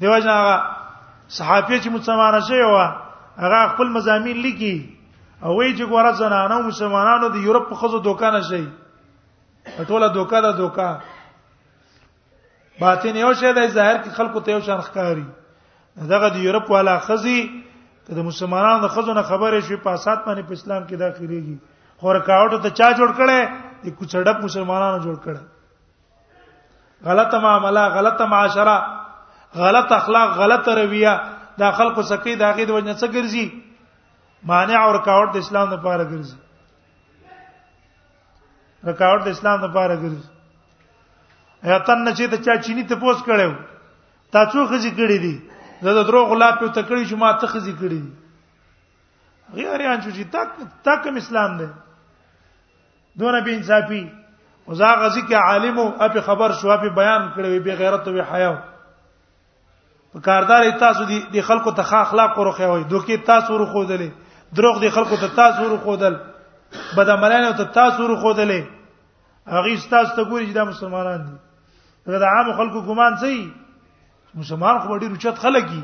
دیواجن 0.00 0.28
هغه 0.28 0.56
صحافي 1.38 1.76
چې 1.78 1.88
مسلمانان 1.98 2.42
شوی 2.48 2.64
و 2.70 2.78
هغه 3.42 3.66
خپل 3.74 3.88
مزامین 3.98 4.40
لیکي 4.46 4.76
او 5.42 5.56
وی 5.58 5.68
چې 5.76 5.84
ګوره 5.92 6.12
زنانه 6.22 6.60
مسلمانانو 6.70 7.28
د 7.36 7.46
یورپ 7.48 7.68
په 7.70 7.74
خزو 7.80 7.98
دوکانه 8.08 8.40
شي 8.50 8.62
ټوله 9.66 10.08
دوکا 10.14 10.40
دا 10.40 10.50
دوکا 10.56 10.88
باطن 12.80 13.16
یو 13.16 13.32
شی 13.40 13.52
دی 13.52 13.66
ظاهر 13.68 13.96
کې 14.02 14.10
خلکو 14.16 14.40
ته 14.46 14.50
یو 14.50 14.60
شان 14.68 14.80
ښکاری 14.80 15.24
دغه 16.12 16.28
د 16.36 16.36
یورپ 16.46 16.70
والا 16.76 16.96
خزي 17.06 17.38
که 18.06 18.14
د 18.16 18.26
مسلمانانو 18.28 18.80
د 18.84 18.88
خزونه 18.94 19.22
خبره 19.30 19.60
شي 19.68 19.76
په 19.84 19.90
اسات 19.98 20.24
باندې 20.24 20.42
په 20.48 20.52
اسلام 20.56 20.82
کې 20.86 20.96
داخليږي 20.96 21.56
خو 22.00 22.12
رکاوټ 22.18 22.62
ته 22.62 22.70
چا 22.78 22.88
جوړ 23.00 23.10
کړي 23.18 23.38
د 23.84 23.96
کوڅړپ 23.98 24.44
مسلمانانو 24.46 25.02
جوړ 25.06 25.16
کړي 25.26 27.10
غلط 27.10 27.34
معاملہ 27.46 27.84
غلط 27.96 28.20
معاشره 28.34 28.76
غلط 29.64 29.92
اخلاق 30.00 30.36
غلط 30.42 30.68
رویه 30.82 31.16
دا 31.58 31.70
خلکو 31.80 32.02
سکی 32.12 32.36
داګه 32.36 32.70
د 32.70 32.78
وجنه 32.78 32.96
څه 33.00 33.12
ګرځي 33.16 33.46
مانع 34.52 34.80
او 34.84 34.92
رکاوټ 34.98 35.32
د 35.34 35.44
اسلام 35.44 35.70
لپاره 35.76 36.04
ګرځي 36.04 36.43
رکاوټ 38.86 39.24
د 39.26 39.36
اسلام 39.36 39.62
لپاره 39.64 39.94
ګرځي 40.00 41.70
یا 41.72 41.78
تن 41.88 42.04
چې 42.16 42.26
ته 42.32 42.42
چا 42.48 42.56
چینی 42.64 42.82
ته 42.90 42.96
پوس 43.04 43.22
کړو 43.24 43.52
تا 44.36 44.42
څو 44.56 44.66
خزي 44.72 44.90
کړې 44.90 45.22
دي 45.22 45.86
زه 45.86 45.92
د 45.98 46.06
درو 46.10 46.24
غلا 46.32 46.50
په 46.58 46.72
تکړې 46.78 47.08
شو 47.12 47.16
ما 47.22 47.30
ته 47.40 47.46
خزي 47.54 47.72
کړې 47.78 48.02
دي 48.04 48.12
غیر 49.62 49.84
یان 49.86 50.02
چې 50.02 50.28
تا 50.34 50.44
تا 50.88 50.96
کوم 51.06 51.16
اسلام 51.22 51.56
دی 51.62 51.68
دونه 53.22 53.40
به 53.48 53.54
انصافي 53.60 54.02
او 54.66 54.78
زه 54.82 54.92
غزي 55.04 55.22
کې 55.24 55.48
عالم 55.48 55.78
او 55.80 55.88
اپ 56.08 56.18
خبر 56.28 56.52
شو 56.60 56.70
اپ 56.76 56.84
بیان 57.00 57.26
کړې 57.34 57.58
به 57.64 57.74
غیرت 57.82 58.08
او 58.08 58.16
حیا 58.34 58.52
په 60.12 60.20
کاردار 60.28 60.70
تاسو 60.84 61.04
دي 61.12 61.18
د 61.38 61.42
خلکو 61.48 61.72
ته 61.80 61.94
اخلاق 62.02 62.38
ورخه 62.38 62.70
وي 62.72 62.84
دوکي 62.94 63.16
تاسو 63.32 63.54
ورخه 63.56 63.86
دلې 63.86 64.56
دروغ 64.58 64.80
دي 64.84 64.90
خلکو 64.98 65.16
ته 65.24 65.34
تاسو 65.40 65.64
ورخه 65.72 65.96
دل 66.04 66.16
بدعملانه 66.98 67.50
ته 67.60 67.64
تاسو 67.78 68.02
ورخه 68.04 68.34
دلې 68.40 68.62
هغه 69.46 69.76
ستاسو 69.76 70.14
ته 70.16 70.24
ګوري 70.30 70.46
چې 70.46 70.52
دا 70.52 70.64
مسلمانان 70.64 71.26
دي 71.26 71.32
دا 72.06 72.26
عام 72.26 72.52
خلکو 72.56 72.80
ګمان 72.88 73.16
سي 73.20 73.48
مسلمان 74.34 74.78
خو 74.78 74.96
ډیر 74.98 75.10
اوچت 75.10 75.38
خلک 75.42 75.64
دي 75.70 75.82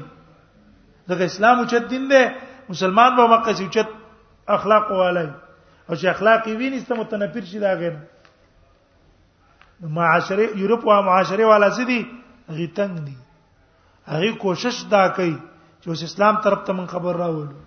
دا 1.09 1.25
اسلام 1.25 1.59
اوچت 1.59 1.89
دین 1.91 2.09
دی 2.11 2.23
مسلمان 2.69 3.17
به 3.17 3.27
مکه 3.35 3.53
سي 3.59 3.65
اوچت 3.65 3.89
اخلاق 4.57 4.85
والي 4.91 5.31
او 5.89 5.95
چې 5.95 6.07
اخلاق 6.15 6.41
یې 6.47 6.55
ویني 6.57 6.81
ستمو 6.81 7.05
تنفر 7.13 7.45
شي 7.51 7.59
دا 7.67 7.73
غیر 7.83 7.95
معاشره 9.99 10.45
یورپ 10.63 10.83
او 10.89 11.01
معاشره 11.11 11.45
والا 11.53 11.69
سدي 11.81 12.01
غیتنګ 12.51 12.95
دي 13.05 13.17
هغه 14.13 14.31
کوشش 14.49 14.77
دا 14.95 15.05
کوي 15.09 15.37
چې 15.83 15.87
اوس 15.89 16.01
اسلام 16.03 16.35
طرف 16.47 16.61
ته 16.67 16.73
من 16.81 16.87
خبر 16.97 17.15
راوړو 17.25 17.59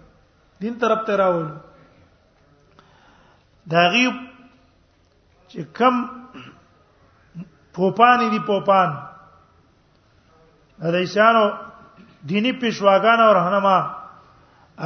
دین 0.62 0.74
طرف 0.82 1.00
ته 1.08 1.14
راوړو 1.24 1.54
دا 3.74 3.82
غیب 3.94 4.16
چې 5.54 5.62
کم 5.78 5.96
پوپان 7.78 8.20
دي 8.34 8.40
پوپان 8.50 8.90
رئیسانو 10.96 11.44
دینی 12.30 12.52
پښواګان 12.62 13.20
او 13.26 13.32
رهنما 13.40 13.78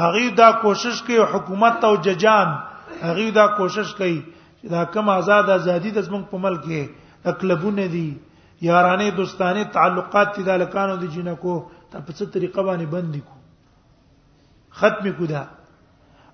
هغه 0.03 0.23
دا 0.41 0.49
کوشش 0.63 0.97
کوي 1.09 1.21
حکومت 1.33 1.77
او 1.89 1.93
ججان 2.07 2.49
هغه 3.07 3.25
دا 3.39 3.45
کوشش 3.59 3.89
کوي 4.01 4.17
چې 4.59 4.67
دا 4.75 4.83
کم 4.95 5.05
آزاد 5.17 5.47
ازادي 5.57 5.91
د 5.99 6.07
زمونږ 6.07 6.23
په 6.33 6.37
ملک 6.47 6.63
کې 6.67 6.81
اکلبونه 7.33 7.87
دي 7.95 8.07
یارانه 8.67 9.09
دوستانه 9.21 9.63
تعلقات 9.79 10.29
دي 10.37 10.43
د 10.49 10.61
لکانو 10.65 10.95
د 11.03 11.15
جنکو 11.17 11.55
ته 11.91 11.97
په 12.05 12.11
څه 12.17 12.23
طریقه 12.37 12.61
باندې 12.67 12.85
بند 12.93 13.15
کو 13.25 13.35
ختم 14.83 15.11
کو 15.17 15.25
دا 15.33 15.43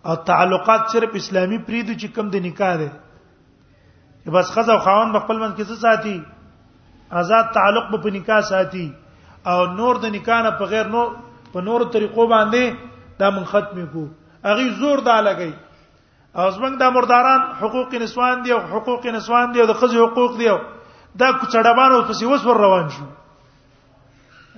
او 0.09 0.15
تعلقات 0.31 0.83
صرف 0.93 1.09
اسلامي 1.23 1.57
پریدو 1.69 1.93
چې 1.93 2.07
کم 2.19 2.29
د 2.37 2.47
نکاح 2.49 2.75
ده 2.85 2.91
بس 4.31 4.51
خزه 4.51 4.71
او 4.71 4.79
خاون 4.79 5.11
په 5.13 5.19
خپل 5.19 5.37
منځ 5.39 5.53
کې 5.55 5.63
څه 5.67 5.75
ساتي 5.83 6.21
آزاد 7.21 7.45
تعلق 7.53 7.89
په 8.03 8.09
نکاح 8.17 8.39
ساتي 8.49 8.91
او 9.47 9.65
نور 9.77 9.95
د 10.03 10.15
نکاح 10.15 10.39
نه 10.43 10.51
په 10.59 10.65
غیر 10.71 10.85
نور 10.95 11.09
په 11.51 11.61
نور 11.61 11.83
طریقو 11.95 12.27
باندې 12.27 13.19
دا 13.19 13.29
من 13.37 13.43
ختم 13.51 13.83
کو 13.91 14.05
اغي 14.51 14.69
زور 14.79 14.97
دا 15.09 15.19
لګي 15.27 15.51
او 16.39 16.49
زمنګ 16.55 16.75
دا 16.79 16.89
مرداران 16.89 17.41
حقوق 17.61 17.93
نسوان 18.01 18.43
دي 18.47 18.51
او 18.53 18.59
حقوق 18.71 19.05
نسوان 19.05 19.51
دي 19.53 19.61
او 19.61 19.67
د 19.67 19.73
خزه 19.83 19.99
حقوق 20.11 20.37
دي 20.39 20.47
دا 20.47 21.29
کچړبان 21.31 21.91
او 21.93 22.01
پسې 22.01 22.25
وسور 22.25 22.55
روان 22.65 22.89
شو 22.95 23.05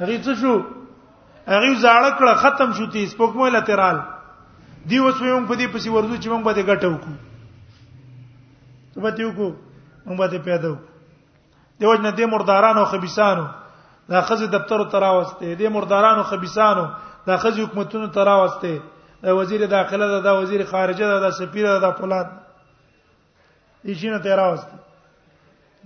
اغي 0.02 0.22
څه 0.24 0.34
شو 0.42 0.54
اغي 1.58 1.76
زاړه 1.82 2.12
کړه 2.18 2.36
ختم 2.46 2.74
شو 2.78 2.86
تیس 2.94 3.18
پکمه 3.18 3.50
لترال 3.50 3.98
دی 4.90 5.00
وسویم 5.00 5.46
په 5.46 5.56
دې 5.56 5.68
پسې 5.74 5.88
ورزو 5.92 6.16
چې 6.16 6.28
موږ 6.32 6.42
به 6.46 6.54
دې 6.54 6.64
ګټو 6.70 6.98
کوو 7.04 7.25
ته 8.96 9.02
به 9.02 9.12
تیو 9.12 9.32
کو 9.32 9.56
موږ 10.06 10.32
به 10.32 10.40
پیدا 10.40 10.70
وو 10.72 10.78
دیو 11.80 11.96
جن 11.96 12.16
دې 12.16 12.24
مردارانو 12.32 12.86
خبيسانو 12.86 13.46
دا 14.10 14.22
خزه 14.22 14.48
دفتر 14.48 14.84
تراوسته 14.84 15.56
دې 15.56 15.68
مردارانو 15.70 16.24
خبيسانو 16.24 16.88
دا 17.28 17.38
خزه 17.38 17.64
حکومتونو 17.64 18.08
تراوسته 18.08 18.80
دا 19.24 19.36
وزیر 19.36 19.66
داخله 19.68 20.08
دا, 20.08 20.20
دا 20.22 20.40
وزیر 20.42 20.66
خارجه 20.66 21.06
دا, 21.08 21.20
دا 21.20 21.32
سفیر 21.32 21.66
دا, 21.68 21.80
دا 21.80 21.92
فلان 21.92 22.26
دې 23.86 23.92
شنو 23.92 24.20
تراوسته 24.20 24.74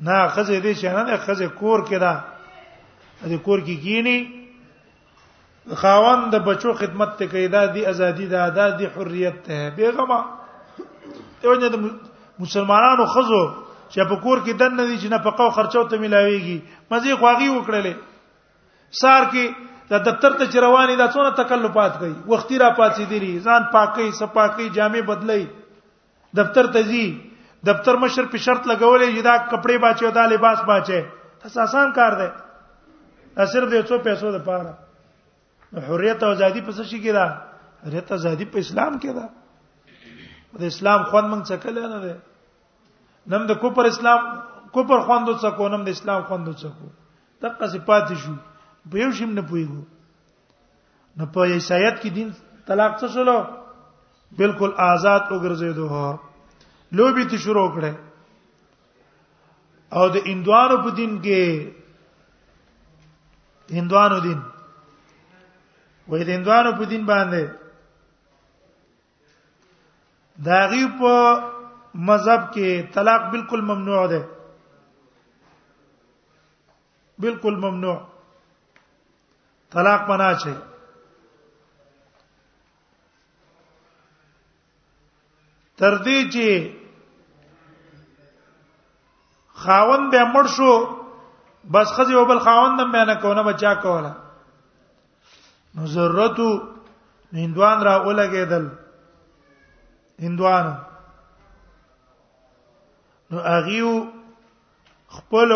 نه 0.01 0.27
خزه 0.27 0.59
دې 0.61 0.77
شنه 0.77 1.03
نه 1.03 1.17
خزه 1.17 1.47
کور 1.47 1.85
کې 1.85 1.97
دا 1.97 2.23
دې 3.27 3.33
کور 3.39 3.59
کې 3.61 3.83
کینی 3.83 4.49
خاوند 5.75 6.31
د 6.31 6.35
بچو 6.43 6.73
خدمت 6.73 7.17
ته 7.17 7.27
کوي 7.27 7.47
دا 7.47 7.65
دی 7.65 7.85
ازادي 7.85 8.27
دا 8.27 8.49
دا 8.49 8.69
دی 8.77 8.85
حریت 8.85 9.43
ته 9.43 9.69
بیغمه 9.77 10.23
ته 11.41 11.47
ونه 11.47 11.69
مسلمانانو 12.41 13.05
خزو 13.13 13.43
چې 13.93 14.07
په 14.09 14.19
کور 14.23 14.41
کې 14.43 14.59
دنه 14.61 14.83
دي 14.89 14.97
چې 15.01 15.11
نه 15.13 15.17
پقاو 15.27 15.53
خرچو 15.55 15.83
ته 15.93 15.97
ملاويږي 16.01 16.57
مزي 16.91 17.15
خواغي 17.21 17.47
وکړلې 17.53 18.99
سار 18.99 19.23
کې 19.31 19.93
د 19.93 20.03
دفتر 20.07 20.35
ته 20.41 20.61
رواني 20.65 20.95
دا 20.99 21.07
څونه 21.13 21.31
تکلفات 21.39 21.97
کوي 22.01 22.11
وختي 22.33 22.57
را 22.63 22.69
پاتې 22.81 23.23
دي 23.23 23.31
ځان 23.47 23.65
پاکي 23.77 24.11
صفاقي 24.19 24.67
جامې 24.75 25.01
بدلې 25.09 25.49
دفتر 26.41 26.69
ته 26.77 26.83
ځي 26.91 27.05
دفتر 27.71 27.97
مشر 28.05 28.29
په 28.33 28.37
شرط 28.47 28.67
لګولې 28.71 29.07
چې 29.15 29.21
دا 29.21 29.35
کپڑے 29.55 29.77
باچو 29.87 30.09
دا 30.19 30.25
لباس 30.35 30.63
باچې 30.67 30.99
تاسو 31.43 31.61
آسان 31.65 31.91
کار 31.97 32.13
دی 32.21 32.29
صرف 33.53 33.69
د 33.73 33.85
100 33.87 34.05
پیسو 34.07 34.31
د 34.37 34.45
پاره 34.47 34.73
حریت 35.89 36.23
او 36.23 36.29
ازادي 36.37 36.61
په 36.69 36.77
څه 36.77 36.89
شي 36.93 37.01
کې 37.03 37.19
ده 37.19 37.27
حریت 37.89 38.11
ازادي 38.21 38.45
په 38.55 38.67
اسلام 38.67 38.97
کې 39.05 39.19
ده 39.19 40.63
د 40.63 40.73
اسلام 40.73 41.03
خوان 41.11 41.31
مونږ 41.33 41.53
څه 41.53 41.67
کله 41.67 41.87
نه 41.95 41.99
ده 42.07 42.15
نم 43.27 43.45
د 43.47 43.51
کوپر 43.61 43.85
اسلام 43.85 44.19
کوپر 44.73 44.99
خواندو 45.05 45.33
څکو 45.41 45.67
نم 45.69 45.83
د 45.83 45.89
اسلام 45.97 46.21
خواندو 46.27 46.53
څکو 46.63 46.87
دغه 47.43 47.65
صفات 47.73 48.07
شو 48.23 48.33
به 48.91 48.97
یو 48.99 49.11
شیم 49.19 49.31
نه 49.33 49.41
پویګو 49.49 49.83
نه 51.17 51.23
په 51.35 51.39
ایسایت 51.55 51.95
کې 52.01 52.09
دین 52.19 52.29
طلاق 52.69 52.93
څه 52.99 53.07
شلو 53.15 53.37
بالکل 54.39 54.71
آزاد 54.91 55.21
وګرځیدو 55.29 55.85
ها 55.95 56.07
لوبي 56.99 57.23
ته 57.33 57.37
شروع 57.45 57.67
کړه 57.75 57.91
او 59.99 60.05
د 60.15 60.17
اندوانو 60.33 60.75
په 60.85 60.89
دین 61.01 61.13
کې 61.27 61.41
هندوانو 63.79 64.17
دین 64.25 64.39
وې 66.09 66.21
د 66.27 66.29
هندوانو 66.37 66.71
په 66.81 66.85
دین 66.93 67.03
باندې 67.13 67.43
داغي 70.47 70.85
په 70.99 71.13
مذهب 71.95 72.41
کې 72.53 72.81
طلاق 72.93 73.21
بالکل 73.31 73.61
ممنوع 73.67 74.05
ده 74.07 74.25
بالکل 77.19 77.55
ممنوع 77.61 77.97
طلاق 79.71 80.09
منع 80.09 80.31
شي 80.43 80.53
تر 85.77 85.97
دې 85.97 86.31
چې 86.33 86.73
خاوند 89.61 90.11
به 90.11 90.23
مړ 90.25 90.45
شو 90.55 90.73
بس 91.71 91.91
خځه 91.93 92.13
او 92.15 92.25
بل 92.25 92.39
خاوند 92.39 92.79
هم 92.79 92.91
بیان 92.91 93.15
کونه 93.21 93.43
بچا 93.43 93.73
کوله 93.75 94.11
نو 95.75 95.85
ضرورت 95.87 96.37
هندوان 97.33 97.83
را 97.83 97.93
اولګېدل 98.03 98.65
هندوان 100.19 100.88
نو 103.31 103.39
اغیو 103.55 103.93
خپل 105.15 105.49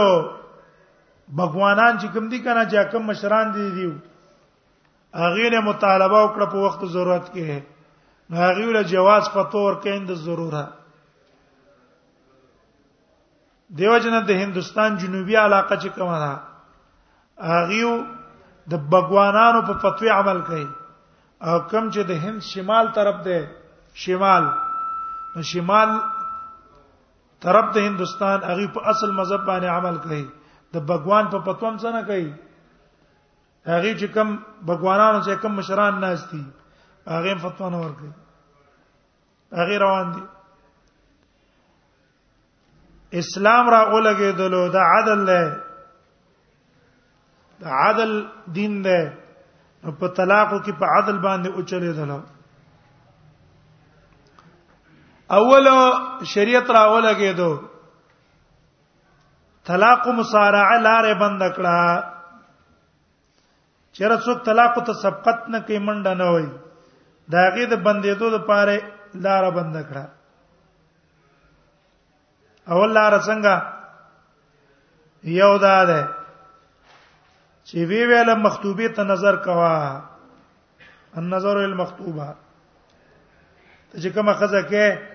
بګوانان 1.38 1.98
چې 2.00 2.08
کوم 2.14 2.26
دي 2.30 2.40
کنه 2.46 2.64
چې 2.72 2.92
کوم 2.92 3.04
مشران 3.10 3.54
دي 3.56 3.70
دی 3.76 3.86
اغه 5.26 5.50
نه 5.54 5.60
مطالبه 5.70 6.20
وکړه 6.24 6.46
په 6.54 6.58
وخت 6.66 6.82
ضرورت 6.96 7.26
کې 7.34 7.64
نو 8.30 8.36
اغه 8.50 8.66
له 8.78 8.82
جواز 8.94 9.26
په 9.36 9.42
تور 9.52 9.74
کې 9.84 10.06
د 10.12 10.22
ضروره 10.28 10.64
دیو 13.78 13.98
جن 14.02 14.16
د 14.26 14.30
هندستان 14.42 14.98
جنوبي 15.04 15.36
علاقه 15.46 15.76
چې 15.78 15.90
کومه 15.98 16.20
ده 16.20 16.34
اغه 17.38 18.06
د 18.72 18.82
بګوانانو 18.92 19.62
په 19.70 19.74
فتوی 19.86 20.10
عمل 20.18 20.42
کوي 20.50 20.68
او 21.52 21.56
کم 21.70 21.90
چې 21.94 22.02
د 22.10 22.12
هند 22.26 22.42
شمال 22.50 22.86
طرف 22.98 23.18
ده 23.30 23.40
شمال 24.04 24.44
نو 25.36 25.42
شمال 25.54 25.90
طرف 27.44 27.66
ته 27.76 27.82
هندستان 27.88 28.39
هغه 28.50 28.66
په 28.76 28.80
اصل 28.94 29.10
مذهب 29.20 29.44
باندې 29.50 29.68
عمل 29.78 29.98
کوي 30.04 30.24
د 30.76 30.86
بګوان 30.91 31.26
په 31.34 31.39
پتوم 31.48 31.74
څه 31.82 31.89
نه 31.96 32.02
کوي 32.08 32.30
هغه 33.72 33.91
چې 34.00 34.08
کم 34.18 34.30
بګوانانو 34.70 35.20
چې 35.26 35.34
کم 35.46 35.52
مشران 35.62 35.94
ناز 36.04 36.22
دي 36.30 36.41
هغه 37.16 37.34
فتوا 37.48 37.70
نه 37.74 37.80
ورکوي 37.84 38.12
هغه 39.62 39.76
روان 39.86 40.08
دي 40.20 40.24
اسلام 43.24 43.66
را 43.76 43.82
اولګېدلو 43.94 44.64
دا 44.78 44.84
عدل 44.96 45.22
دی 45.32 45.44
دا 47.66 47.70
عدل 47.88 48.12
دین 48.60 48.74
دی 48.88 49.02
په 50.00 50.08
طلاق 50.22 50.48
کې 50.66 50.74
په 50.80 50.86
عدل 50.98 51.18
باندې 51.28 51.50
اوچلېدلو 51.58 52.20
اول 55.32 55.68
شریعت 56.34 56.70
راوله 56.72 57.14
کېدو 57.20 57.52
طلاق 59.68 60.08
مصارعه 60.08 60.78
لارې 60.80 61.14
بند 61.20 61.42
کړه 61.56 62.12
چیرې 63.96 64.18
څوک 64.26 64.46
طلاق 64.46 64.78
ته 64.86 64.94
سبقت 64.94 65.50
نه 65.50 65.60
کوي 65.60 65.80
منډه 65.80 66.14
نه 66.16 66.26
وای 66.32 66.48
دا 67.32 67.50
غي 67.56 67.66
د 67.66 67.74
بندېدو 67.80 68.30
لپاره 68.34 68.76
لار 69.16 69.50
بند 69.52 69.76
کړه 69.88 70.06
اول 72.72 72.92
لار 72.94 73.20
څنګه 73.20 73.56
یو 75.24 75.58
دا 75.58 75.86
ده 75.86 76.08
چې 77.68 77.86
وی 77.90 78.04
ویل 78.12 78.36
مخطوبه 78.36 78.88
ته 78.96 79.04
نظر 79.04 79.36
کوا 79.36 80.02
النظر 81.18 81.58
المخطوبه 81.58 82.30
چې 84.00 84.08
کومه 84.14 84.34
خزه 84.34 84.62
کې 84.70 85.12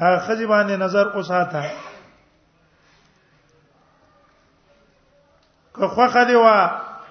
هغه 0.00 0.18
خځې 0.26 0.46
باندې 0.46 0.76
نظر 0.80 1.06
اوساته 1.14 1.62
که 5.76 5.86
خوخه 5.94 6.24
دی 6.24 6.34
وا 6.36 6.56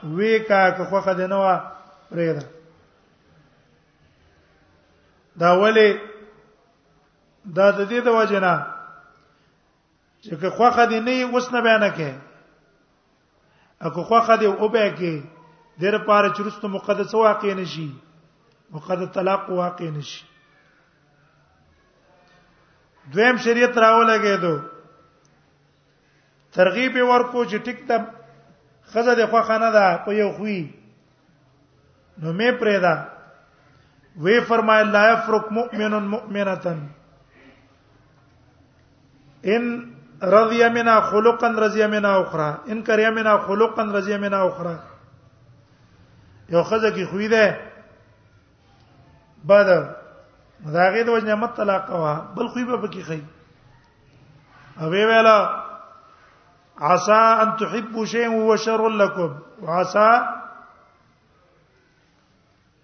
وی 0.04 0.40
کا 0.40 0.70
که 0.72 0.84
خوخه 0.90 1.14
دی 1.14 1.28
نه 1.28 1.36
وا 1.36 1.56
پرېدا 2.12 2.44
دا 5.40 5.62
ولی 5.62 6.00
دا 7.56 7.72
د 7.72 7.90
دې 7.90 8.00
د 8.02 8.08
وجنه 8.10 8.66
چې 10.24 10.36
که 10.42 10.50
خوخه 10.50 10.86
دی 10.86 11.00
نه 11.00 11.12
اوس 11.34 11.54
نه 11.54 11.62
بیان 11.62 11.92
کې 11.94 12.12
اګه 13.82 14.02
خوخه 14.04 14.38
دی 14.38 14.46
او 14.46 14.70
به 14.70 14.94
کې 14.98 15.22
دیر 15.80 15.98
پاره 15.98 16.34
چرستو 16.34 16.68
مقدس 16.68 17.14
واقع 17.16 17.54
نشي 17.54 17.92
مقدس 18.72 19.10
طلاق 19.14 19.50
واقع 19.50 19.90
نشي 19.90 20.31
دویم 23.10 23.38
شریعت 23.38 23.78
راولګې 23.78 24.36
دو 24.42 24.58
ترغیب 26.54 26.96
ورکو 27.10 27.44
چې 27.46 27.58
ټیک 27.66 27.88
ته 27.88 27.98
خزه 28.94 29.16
د 29.16 29.26
خو 29.32 29.42
خانه 29.42 29.72
ده 29.72 29.98
په 30.06 30.12
یو 30.14 30.30
خوې 30.38 30.62
نو 32.22 32.34
مې 32.34 32.52
پرېدا 32.60 32.96
وی 34.22 34.40
فرمایل 34.48 34.88
لا 34.92 35.04
یفرق 35.14 35.52
مؤمن 35.52 35.94
مؤمنه 36.14 36.66
ان 39.56 39.64
رضی 40.36 40.68
منا 40.74 41.00
خلقا 41.02 41.48
رضی 41.66 41.86
منا 41.94 42.12
اخرى 42.22 42.62
ان 42.72 42.82
کریا 42.84 43.10
منا 43.10 43.38
خلقا 43.48 43.84
رضی 43.94 44.18
منا 44.18 44.42
اخرى 44.44 44.76
یو 46.50 46.64
خزه 46.64 46.90
کی 46.92 47.06
خوې 47.06 47.28
ده 47.30 47.56
بعد 49.46 49.70
دا 50.66 50.90
غي 50.94 51.04
د 51.04 51.10
وجنه 51.10 51.36
مت 51.36 51.56
طلاق 51.58 51.90
وا 51.90 52.14
بل 52.38 52.48
خو 52.48 52.66
به 52.66 52.78
پکې 52.78 53.02
خي 53.08 53.22
او 54.82 54.90
ویلا 54.90 55.38
عسى 56.78 57.22
ان 57.46 57.56
تحبوا 57.62 58.06
شيئا 58.12 58.30
وهو 58.30 58.56
شر 58.66 58.90
لكم 58.90 59.36
وعسى 59.62 60.24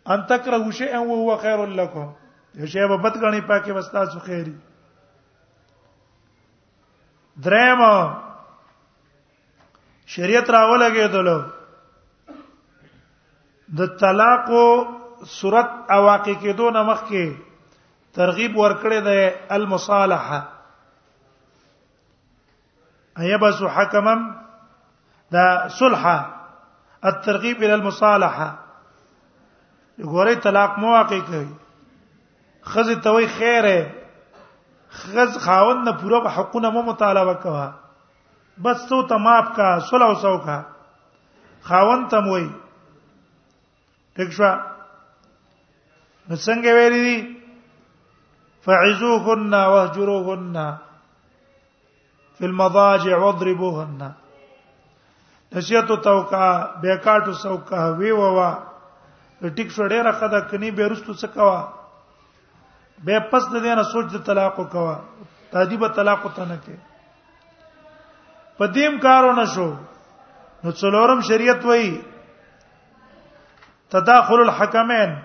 ان 0.10 0.26
تكرهوا 0.26 0.72
شيئا 0.72 1.00
وهو 1.00 1.38
خير 1.46 1.66
لكم 1.66 2.12
یو 2.60 2.66
شی 2.66 2.86
به 2.88 2.98
بد 2.98 3.18
غني 3.24 3.42
پاکي 3.48 3.72
وستا 3.72 4.06
سو 4.06 4.20
خيري 4.20 4.56
دریم 7.46 7.82
شریعت 10.14 10.50
راولګې 10.50 11.08
دلو 11.14 11.42
د 13.80 13.98
طلاق 14.00 14.52
صورت 15.42 15.70
اواقع 15.92 16.32
کېدو 16.34 16.70
نه 16.74 16.84
مخکې 16.84 17.36
ترغیب 18.18 18.58
ورکړی 18.58 19.00
دی 19.06 19.16
المصالحه 19.56 20.42
ايبس 23.26 23.58
حكما 23.76 24.14
دا 25.36 25.44
صلح 25.80 26.06
الترغيب 27.10 27.62
الى 27.64 27.76
المصالحه 27.76 28.48
ګورې 30.00 30.34
طلاق 30.48 30.78
مو 30.86 30.90
واقع 30.96 31.20
کوي 31.30 31.48
خزه 32.74 32.96
توي 33.10 33.28
خیره 33.38 33.78
خز 35.04 35.32
خاوند 35.46 35.80
نه 35.90 35.96
پوره 36.02 36.20
حقونه 36.38 36.70
مو 36.78 36.82
مطالبه 36.92 37.34
کوه 37.48 37.64
بس 38.68 38.86
تو 38.90 38.98
تماب 39.16 39.56
کا 39.56 39.66
صلح 39.94 40.06
او 40.12 40.16
سو 40.28 40.36
کا 40.50 40.60
خاوند 41.72 42.06
تم 42.18 42.28
وای 42.34 42.46
دښوا 44.18 44.54
نو 46.30 46.36
څنګه 46.36 46.78
ویری 46.82 47.18
فعزوهن 48.66 49.54
واهجروهن 49.54 50.58
فی 52.40 52.46
المضاجع 52.46 53.18
واضربوهن 53.18 54.12
نشیتو 55.56 55.96
توکا 55.96 56.48
بیکاټو 56.82 57.34
سوکا 57.44 57.84
وی 58.00 58.12
ووا 58.12 58.50
ټیک 59.58 59.70
شو 59.76 59.88
ډیره 59.88 60.12
خدا 60.20 60.40
کني 60.50 60.72
به 60.80 60.88
رستو 60.94 61.14
سکوا 61.24 61.58
به 63.10 63.20
پس 63.32 63.44
د 63.54 63.64
دینه 63.68 63.84
سوچ 63.94 64.06
د 64.16 64.26
طلاق 64.30 64.56
کوا 64.76 64.96
تادیب 65.52 65.88
طلاق 65.96 66.22
ته 66.36 66.46
نه 66.52 66.58
کې 66.66 66.76
پدیم 68.58 68.98
کارونه 69.08 69.46
شو 69.56 69.68
نو 70.64 70.72
څلورم 70.72 71.20
شریعت 71.32 71.66
وای 71.66 71.90
تداخل 73.96 74.40
الحکمین 74.46 75.16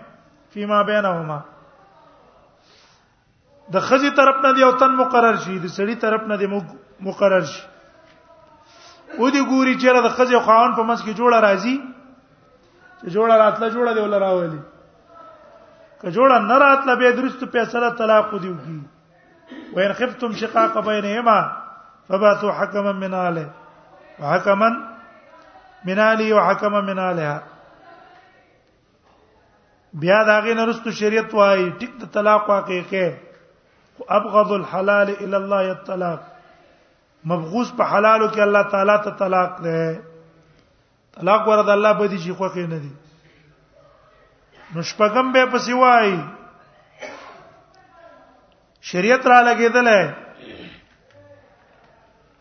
فيما 0.54 0.82
بينهما 0.90 1.40
د 3.74 3.80
خزي 3.90 4.10
طرف 4.20 4.36
نه 4.44 4.52
دی 4.56 4.62
او 4.66 4.70
تن 4.82 4.92
مقرر 5.02 5.36
شي 5.44 5.54
د 5.58 5.66
سړي 5.76 5.94
طرف 6.04 6.22
نه 6.30 6.36
دی 6.40 6.46
مقرر 7.10 7.44
شي 7.52 7.62
او 9.18 9.30
دی 9.34 9.42
ګوري 9.50 9.74
چې 9.82 10.04
د 10.06 10.14
خزي 10.18 10.34
او 10.38 10.42
خاون 10.48 10.74
په 10.78 10.82
منځ 10.88 11.00
کې 11.04 11.12
جوړه 11.20 11.38
راځي 11.46 11.76
چې 13.02 13.08
جوړه 13.14 13.34
راتله 13.42 13.68
جوړه 13.74 13.92
دی 13.96 14.00
ولا 14.06 14.18
راولي 14.18 14.60
که 16.00 16.10
جوړه 16.10 16.38
نه 16.50 16.58
راتله 16.64 16.94
به 17.04 17.12
درست 17.22 17.44
په 17.56 17.64
سره 17.76 17.90
طلاق 18.02 18.30
دیو 18.40 18.54
کی 18.64 18.80
وان 19.78 19.92
خفتم 20.02 20.32
شقاق 20.44 20.78
بينهما 20.84 21.38
فبعثوا 22.12 22.52
حكما 22.60 22.92
من 23.00 23.14
اله 23.14 23.50
وحكما 24.20 24.68
من 25.90 25.98
اله 26.10 26.30
وحكما 26.36 26.80
من 26.92 26.98
اله 26.98 27.42
بیا 30.06 30.22
داغه 30.30 30.54
نرستو 30.64 30.90
شریعت 31.04 31.34
وای 31.42 31.68
ټیک 31.78 32.00
د 32.04 32.12
طلاق 32.16 32.48
واقع 32.54 32.80
کې 32.94 33.30
وابغض 34.10 34.52
الحلال 34.52 35.08
الى 35.10 35.36
الله 35.36 35.72
الطلاق 35.72 36.20
مبغوز 37.30 37.68
په 37.80 37.84
حلالو 37.94 38.28
کې 38.28 38.40
الله 38.40 38.62
تعالی 38.74 38.96
ته 39.04 39.10
طلاق 39.20 39.60
ده 39.66 41.18
طلاق 41.18 41.42
ورته 41.48 41.72
الله 41.74 41.92
به 41.98 42.08
دي 42.14 42.18
چې 42.18 42.32
خوښ 42.32 42.56
نه 42.56 42.78
دي 42.78 42.90
نو 44.74 44.82
شپږم 44.82 45.32
به 45.36 45.46
پسې 45.46 45.72
وای 45.72 46.20
شریعت 48.90 49.26
را 49.32 49.38
لګیدل 49.42 49.88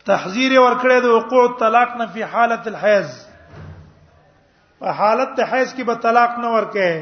تحذير 0.06 0.60
ورکړې 0.60 1.02
د 1.02 1.06
وقوع 1.18 1.48
طلاق 1.64 1.96
نه 2.04 2.12
په 2.18 2.26
حالت 2.36 2.68
الحیض 2.76 3.12
په 4.80 4.92
حالت 5.02 5.40
حیض 5.52 5.74
کې 5.74 5.84
به 5.92 5.96
طلاق 6.08 6.38
نه 6.46 6.54
ورکه 6.56 6.94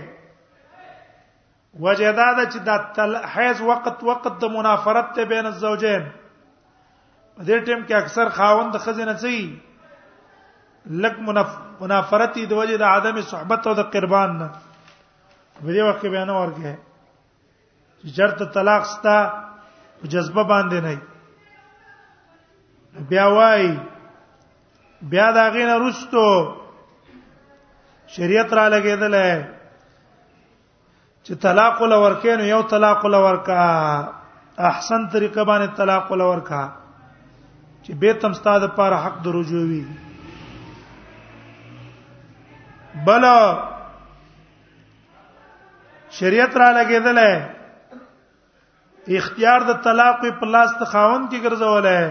وجدا 1.78 2.34
د 2.38 2.42
چې 2.54 2.60
د 2.68 2.70
تل 2.96 3.12
حیز 3.34 3.58
وقت 3.62 4.04
وقت 4.04 4.34
د 4.42 4.44
منافرت 4.58 5.08
ته 5.16 5.22
بین 5.34 5.46
الزوجین 5.46 6.04
په 7.36 7.42
دې 7.50 7.58
ټیم 7.66 7.82
کې 7.86 7.94
اکثر 7.96 8.28
خاوند 8.38 8.70
د 8.74 8.78
خزینه 8.86 9.16
سي 9.24 9.38
لک 11.06 11.16
منافرت 11.82 12.34
د 12.50 12.54
وجه 12.62 12.78
د 12.78 12.84
عدم 12.94 13.16
صحبت 13.34 13.62
او 13.68 13.74
د 13.82 13.84
قربان 13.96 14.30
نه 14.40 14.48
په 15.64 15.72
دې 15.74 15.84
وخت 15.88 16.00
کې 16.02 16.10
بیان 16.16 16.30
ورکه 16.30 16.62
چې 16.64 16.74
چرته 18.18 18.46
طلاق 18.58 18.84
ستا 18.96 19.18
جذبه 20.16 20.44
باندې 20.54 20.80
نه 20.88 20.98
بیا 23.14 23.26
وای 23.38 23.64
بیا 25.14 25.30
دا 25.32 25.44
غینه 25.56 25.76
رستو 25.86 26.26
شریعت 28.18 28.50
را 28.54 28.66
لګیدل 28.76 29.14
چې 31.30 31.34
طلاق 31.46 31.82
ول 31.82 31.92
ورکې 31.94 32.36
نو 32.38 32.44
یو 32.46 32.60
طلاق 32.70 33.04
ول 33.06 33.16
ورکا 33.24 33.58
احسن 34.70 35.04
طریقه 35.16 35.44
باندې 35.50 35.78
طلاق 35.80 36.08
ول 36.12 36.22
ورکا 36.28 36.62
چې 37.84 37.92
به 38.04 38.14
تم 38.24 38.34
ستاد 38.38 38.64
پر 38.78 38.94
حق 39.04 39.18
د 39.28 39.36
رجوع 39.36 39.62
وي 39.70 39.84
بل 43.12 43.24
شریعت 46.22 46.58
را 46.64 46.72
لګېدل 46.82 47.18
اختیار 49.24 49.62
د 49.72 49.82
طلاق 49.90 50.22
په 50.40 50.46
لاس 50.58 50.70
ته 50.84 50.94
خاون 50.98 51.30
کې 51.30 51.40
ګرځول 51.46 51.86
ہے 51.86 52.06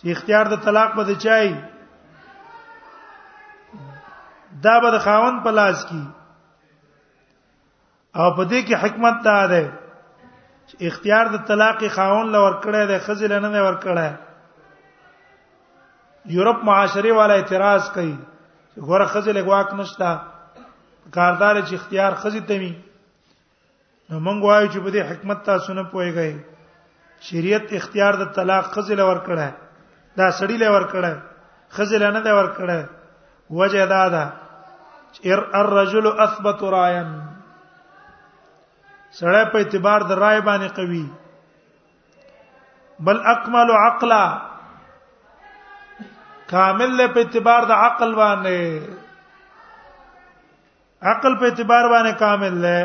چې 0.00 0.10
اختیار 0.16 0.46
د 0.58 0.62
طلاق 0.68 0.96
بده 1.00 1.14
چای 1.26 1.50
دا 4.68 4.78
به 4.84 4.90
د 4.94 4.98
خاون 5.08 5.36
په 5.48 5.54
لاس 5.58 5.84
کې 5.86 6.17
او 8.20 8.28
په 8.36 8.42
دې 8.50 8.60
کې 8.68 8.74
حکمت 8.82 9.16
دا 9.24 9.38
ده 9.52 9.64
چې 10.68 10.74
اختیار 10.86 11.24
د 11.34 11.36
طلاق 11.50 11.78
خاون 11.96 12.26
لور 12.36 12.52
کړه 12.64 12.82
ده 12.90 12.96
خزل 13.04 13.32
نه 13.40 13.48
نه 13.52 13.60
ور 13.66 13.76
کړه 13.84 14.08
یورپ 16.36 16.58
معاشره 16.70 17.10
والا 17.18 17.34
اعتراض 17.38 17.82
کوي 17.98 18.16
غوړه 18.86 19.04
خزل 19.12 19.36
واک 19.50 19.68
نشتا 19.82 20.12
کاردار 21.18 21.54
چې 21.62 21.74
اختیار 21.78 22.12
خزي 22.24 22.40
ته 22.50 22.56
وي 22.64 22.72
نو 24.10 24.16
مونږ 24.26 24.38
وایو 24.48 24.72
چې 24.72 24.78
په 24.84 24.90
دې 24.90 25.02
حکمت 25.10 25.38
تاسو 25.52 25.70
نه 25.78 25.82
پويږئ 25.94 26.32
شریعت 27.30 27.64
اختیار 27.76 28.12
د 28.18 28.24
طلاق 28.40 28.64
خزل 28.76 29.00
ور 29.06 29.18
کړه 29.30 29.48
دا 30.20 30.28
سړی 30.42 30.56
لور 30.66 30.82
کړه 30.92 31.12
خزل 31.78 32.02
نه 32.12 32.20
ده 32.28 32.32
ور 32.40 32.48
کړه 32.60 32.78
وجه 33.62 33.82
دا 33.96 34.04
ده 34.14 34.24
الرجل 35.62 36.06
اثبت 36.24 36.58
رايا 36.78 37.04
سړی 39.18 39.44
په 39.52 39.56
اعتبار 39.62 40.00
د 40.08 40.18
رائے 40.22 40.40
باندې 40.48 40.68
قوي 40.78 41.04
بل 43.06 43.18
اکمل 43.32 43.68
عقلا 43.84 44.22
کامل 46.52 46.90
له 47.00 47.06
په 47.16 47.20
اعتبار 47.26 47.62
د 47.70 47.82
عقل 47.86 48.10
باندې 48.20 48.56
عقل 51.12 51.32
په 51.42 51.48
اعتبار 51.50 51.84
باندې 51.92 52.12
کامل 52.22 52.54
له 52.64 52.76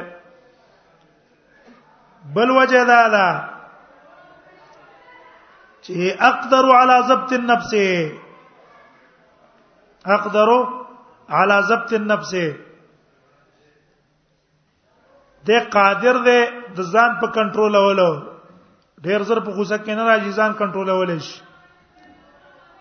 بل 2.35 2.49
وجه 2.57 2.83
دا 2.91 2.99
دا 3.17 3.29
چې 5.83 5.95
اقدر 6.31 6.65
على 6.81 6.97
ضبط 7.11 7.31
النفس 7.39 7.71
اقدر 10.17 10.49
على 11.37 11.57
ضبط 11.71 11.93
النفس 11.99 12.33
د 15.47 15.51
قادر 15.75 16.17
دی 16.27 16.41
د 16.75 16.79
ځان 16.93 17.11
په 17.21 17.27
کنټرول 17.37 17.75
اولو 17.75 18.11
ډیر 19.07 19.21
زر 19.29 19.39
په 19.45 19.51
غوسه 19.57 19.77
کې 19.83 19.93
نه 19.99 20.03
راځي 20.09 20.31
ځان 20.39 20.51
کنټرول 20.59 20.89
اول 20.89 21.19
شي 21.27 21.39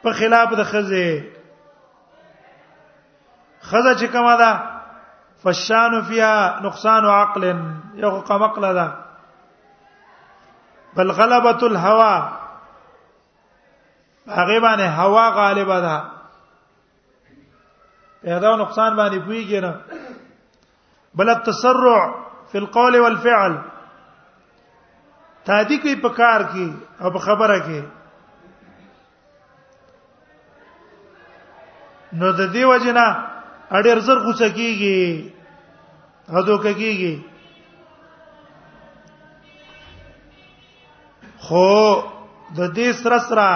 په 0.03 0.11
خلاف 0.19 0.49
د 0.61 0.69
خزه 0.71 1.07
خزه 3.69 3.95
چې 3.95 4.07
کومه 4.15 4.37
ده 4.43 4.51
فشان 5.43 5.99
فيها 6.09 6.61
نقصان 6.69 7.07
عقل 7.17 7.43
یو 8.05 8.11
قمقله 8.31 8.73
ده 8.81 8.87
بل 10.97 11.11
غلبۃ 11.19 11.63
الهوى 11.69 12.17
هغه 14.39 14.61
باندې 14.61 14.87
هوا 15.03 15.29
غالبه 15.39 15.81
ده 15.89 15.97
پیدا 18.27 18.51
نقصان 18.57 18.95
باندې 18.95 19.19
پویږي 19.27 19.61
نه 19.61 19.75
بل 21.19 21.29
التسرع 21.31 22.03
فل 22.53 22.67
قول 22.73 22.97
والفعل 23.01 23.53
تادی 25.45 25.77
کوي 25.85 25.95
په 26.03 26.09
کار 26.19 26.41
کې 26.51 26.67
او 27.01 27.09
په 27.15 27.19
خبره 27.27 27.57
کې 27.69 27.81
نو 32.21 32.27
د 32.43 32.45
دې 32.53 32.65
وجنا 32.73 33.07
اډیر 33.79 33.99
زر 34.09 34.19
غوسه 34.27 34.49
کیږي 34.59 35.01
هدو 36.37 36.55
کیږي 36.67 37.15
خو 41.49 41.69
د 42.57 42.73
دې 42.73 42.93
سره 43.03 43.19
سره 43.29 43.49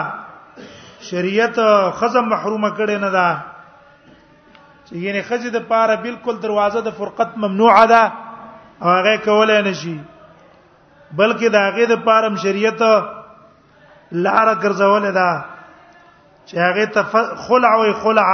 شریعت 1.11 1.57
خزم 2.03 2.25
محرومه 2.35 2.71
کړي 2.77 2.97
نه 2.99 3.11
ده 3.17 3.29
چې 4.89 4.93
یعنی 4.93 5.23
خزې 5.23 5.49
د 5.59 5.61
پاره 5.73 5.97
بالکل 6.07 6.35
دروازه 6.45 6.81
د 6.87 6.91
فرقت 7.01 7.31
ممنوعه 7.47 7.85
ده 7.93 8.03
او 8.83 8.89
هغه 8.89 9.17
کولای 9.25 9.63
نشي 9.63 9.99
بلکې 11.19 11.45
د 11.51 11.55
هغه 11.57 11.85
د 11.93 12.05
پارم 12.07 12.37
شریعت 12.45 12.81
لار 14.13 14.49
ګرځول 14.65 15.05
ده 15.19 15.45
چې 16.47 16.57
هغه 16.67 16.87
ته 16.95 17.03
خلع 17.47 17.73
او 17.77 17.93
خلع 18.03 18.31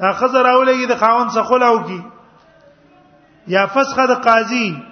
دا 0.00 0.12
خزر 0.12 0.44
اولې 0.46 0.88
د 0.88 0.92
قانون 1.04 1.28
څخه 1.28 1.44
خلع 1.50 1.68
وکي 1.70 2.02
یا 3.46 3.66
فسخه 3.66 4.06
د 4.06 4.10
قاضي 4.26 4.82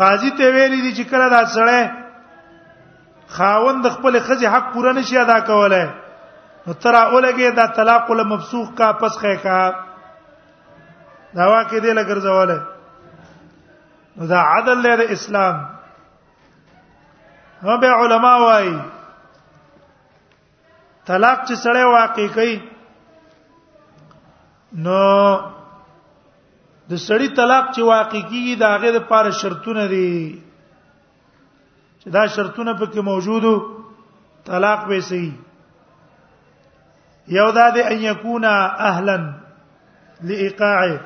قاضي 0.00 0.30
ته 0.40 0.44
ویلي 0.54 0.80
دي 0.80 0.92
چې 1.04 1.08
کله 1.10 1.28
دا 1.28 1.40
سړی 1.44 1.88
خاوند 3.36 3.86
خپل 3.96 4.20
خزي 4.28 4.46
حق 4.48 4.72
پوره 4.74 4.92
نشي 4.92 5.18
ادا 5.18 5.40
کولای 5.40 5.88
نو 6.66 6.72
تر 6.72 6.94
اولګه 7.10 7.54
دا 7.56 7.66
طلاق 7.78 8.10
ول 8.10 8.22
مفسوخ 8.34 8.68
کا 8.74 8.92
فسخه 9.00 9.34
کا 9.42 9.60
دا 11.34 11.46
واقع 11.48 11.78
دی 11.82 11.92
لګرځوله 11.92 12.62
نو 14.16 14.26
دا 14.26 14.38
عدل 14.50 14.82
لري 14.86 15.12
اسلام 15.12 15.56
نو 17.62 17.76
به 17.82 17.88
علما 18.02 18.34
وایي 18.44 18.78
طلاق 21.06 21.38
چې 21.48 21.54
سړی 21.64 21.84
واقع 21.94 22.26
کوي 22.34 22.58
نو 24.86 25.02
د 26.90 26.92
سړی 26.96 27.28
طلاق 27.36 27.64
چې 27.74 27.80
واقع 27.80 28.22
کیږي 28.30 28.54
دا 28.64 28.76
غیر 28.84 28.94
لپاره 29.00 29.30
شرطونه 29.40 29.86
دي 29.92 30.14
چې 32.02 32.08
دا 32.16 32.26
شرطونه 32.38 32.72
پکې 32.78 32.98
موجودو 33.10 33.52
طلاق 34.48 34.86
به 34.88 35.00
سي 35.00 35.32
یو 37.38 37.50
دا 37.60 37.68
دي 37.70 37.82
ان 37.86 38.02
يكون 38.02 38.44
اهلا 38.94 39.20
لايقاعه 40.20 41.00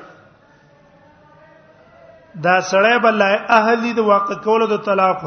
دا 2.41 2.59
سړی 2.71 2.95
بل 3.01 3.21
اهلی 3.23 3.91
د 3.93 3.99
واقع 4.09 4.33
کولو 4.43 4.65
د 4.67 4.75
طلاق 4.85 5.21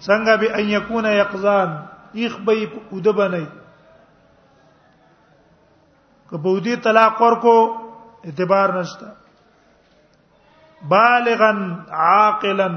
څنګه 0.00 0.36
به 0.40 0.48
ان 0.60 0.66
یکون 0.70 1.04
یقظان 1.14 1.68
یخ 2.24 2.34
به 2.46 2.52
اوده 2.90 3.12
بنئ 3.18 3.44
کبودی 6.30 6.74
طلاق 6.84 7.14
ورکو 7.22 7.56
اعتبار 8.24 8.68
نشته 8.80 9.06
بالغا 10.88 11.52
عاقلا 12.06 12.68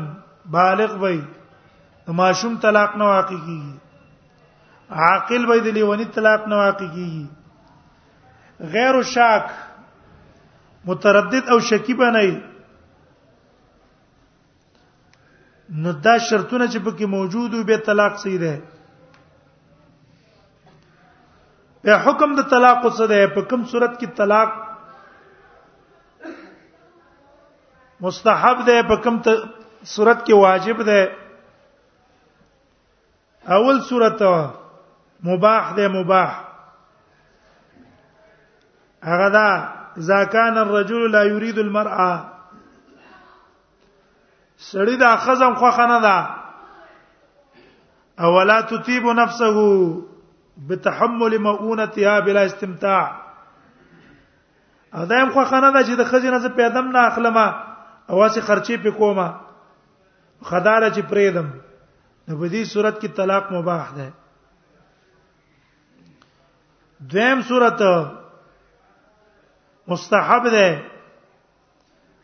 بالغ 0.52 0.91
وای 0.99 1.22
ماشوم 2.22 2.54
طلاق 2.62 2.91
نه 2.95 3.06
واقع 3.06 3.36
کیږي 3.36 3.62
عاقل 5.02 5.41
وای 5.49 5.60
د 5.60 5.68
لیونی 5.80 6.06
طلاق 6.20 6.41
نه 6.47 6.56
واقع 6.64 6.88
کیږي 6.93 7.24
غیر 8.76 8.95
شاک 9.16 9.45
متردد 10.86 11.50
او 11.52 11.60
شکی 11.70 11.94
بنئ 12.00 12.30
نو 15.84 15.92
دا 16.06 16.14
شرطونه 16.18 16.66
چې 16.68 16.80
پکې 16.86 17.06
موجودو 17.16 17.64
به 17.70 17.78
طلاق 17.88 18.18
سي 18.24 18.38
ده 18.38 18.54
په 21.84 22.00
حکم 22.06 22.36
د 22.40 22.50
طلاق 22.54 22.80
څه 22.98 23.08
ده 23.12 23.28
په 23.36 23.42
کوم 23.52 23.64
صورت 23.74 23.94
کې 24.00 24.08
طلاق 24.18 24.52
مستحب 28.06 28.66
ده 28.70 28.84
په 28.92 28.96
کوم 29.06 29.22
صورت 29.84 30.26
کې 30.26 30.34
واجب 30.46 30.82
ده 30.86 31.16
اول 33.60 33.82
صورت 33.92 34.22
مباح 35.30 35.72
ده 35.78 35.88
مباح 35.94 36.32
هغه 39.10 39.30
ده 39.38 39.48
اذا 39.98 40.24
كان 40.24 40.58
الرجل 40.58 41.12
لا 41.12 41.24
يريد 41.24 41.58
المرأة 41.60 42.26
سړی 44.72 44.96
دا 45.00 45.16
خزم 45.16 45.54
خو 45.56 45.72
خنه 45.72 46.02
ده 46.02 46.28
او 48.20 48.38
ولا 48.38 48.62
تطيب 48.62 49.06
نفسه 49.08 49.56
بتحمل 50.58 51.39
مؤونتها 51.39 52.20
بلا 52.20 52.46
استمتاع 52.46 53.22
او 54.96 55.06
دایم 55.06 55.30
خو 55.32 55.44
خنه 55.46 55.72
ده 55.72 55.84
چې 55.84 55.98
د 56.00 56.04
خزینه 56.04 56.39
ز 56.39 56.46
پیدم 56.46 56.92
نه 56.92 57.08
اخلمه 57.08 57.56
او 58.10 58.18
واسه 58.20 58.42
خرچي 58.42 58.78
په 58.78 58.92
کومه 58.92 59.36
خداره 60.42 60.89
چې 60.94 61.00
پریدم 61.10 61.50
نو 62.28 62.38
په 62.39 62.48
دې 62.50 62.66
صورت 62.74 63.02
کې 63.02 63.08
طلاق 63.08 63.52
مباح 63.54 63.92
ده 63.92 64.10
دویم 67.10 67.42
صورت 67.42 67.82
مستحب 69.92 70.44
ده 70.48 70.84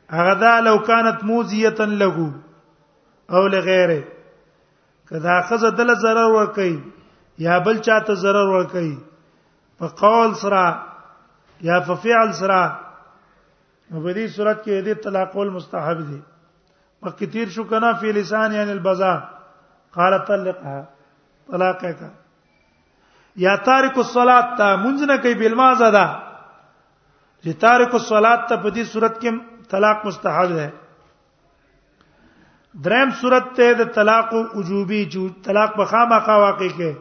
هغه 0.10 0.34
دا 0.44 0.60
لو 0.68 0.80
كانت 0.90 1.24
موزیه 1.24 1.80
له 1.80 2.18
او 3.36 3.48
لغیره 3.54 4.02
کدا 5.10 5.42
خزه 5.48 5.70
دل 5.70 5.96
zarar 5.96 6.32
ور 6.36 6.46
کوي 6.56 6.80
یا 7.40 7.58
بل 7.60 7.78
چاته 7.82 8.16
zarar 8.16 8.48
ور 8.54 8.66
کوي 8.72 8.98
په 9.80 9.88
قول 9.88 10.36
سره 10.36 10.84
یا 11.62 11.80
په 11.80 11.96
فعل 11.96 12.34
سره 12.34 12.60
نو 13.92 14.04
په 14.04 14.12
دې 14.14 14.30
صورت 14.36 14.64
کې 14.64 14.82
دې 14.86 14.94
طلاق 15.04 15.38
المستحب 15.38 15.98
دي 16.12 16.20
مکه 17.02 17.26
تیر 17.34 17.50
شو 17.56 17.64
کنا 17.64 17.92
فی 18.04 18.12
لسان 18.12 18.54
یعنی 18.54 18.72
البزا 18.72 19.14
قال 19.98 20.18
طلقها 20.28 20.80
طلاق 21.52 21.80
کا 21.82 22.10
یا 23.46 23.56
تارک 23.70 23.98
الصلاه 23.98 24.58
تا 24.58 24.70
منځ 24.76 25.04
نه 25.12 25.18
کوي 25.18 25.34
بل 25.44 25.56
ما 25.64 25.70
زده 25.84 26.06
لتارک 27.48 27.94
الصلات 27.98 28.46
ته 28.52 28.62
په 28.64 28.76
دې 28.78 28.92
صورت 28.94 29.18
کې 29.24 29.66
طلاق 29.74 30.06
مستحب 30.10 30.54
ده 30.60 30.68
دریم 32.88 33.12
صورت 33.20 33.48
ته 33.60 33.78
د 33.82 33.92
طلاق 33.98 34.34
وجوبي 34.56 35.02
طلاق 35.50 35.76
بخامخه 35.82 36.38
واقع 36.46 36.70
کې 36.72 36.96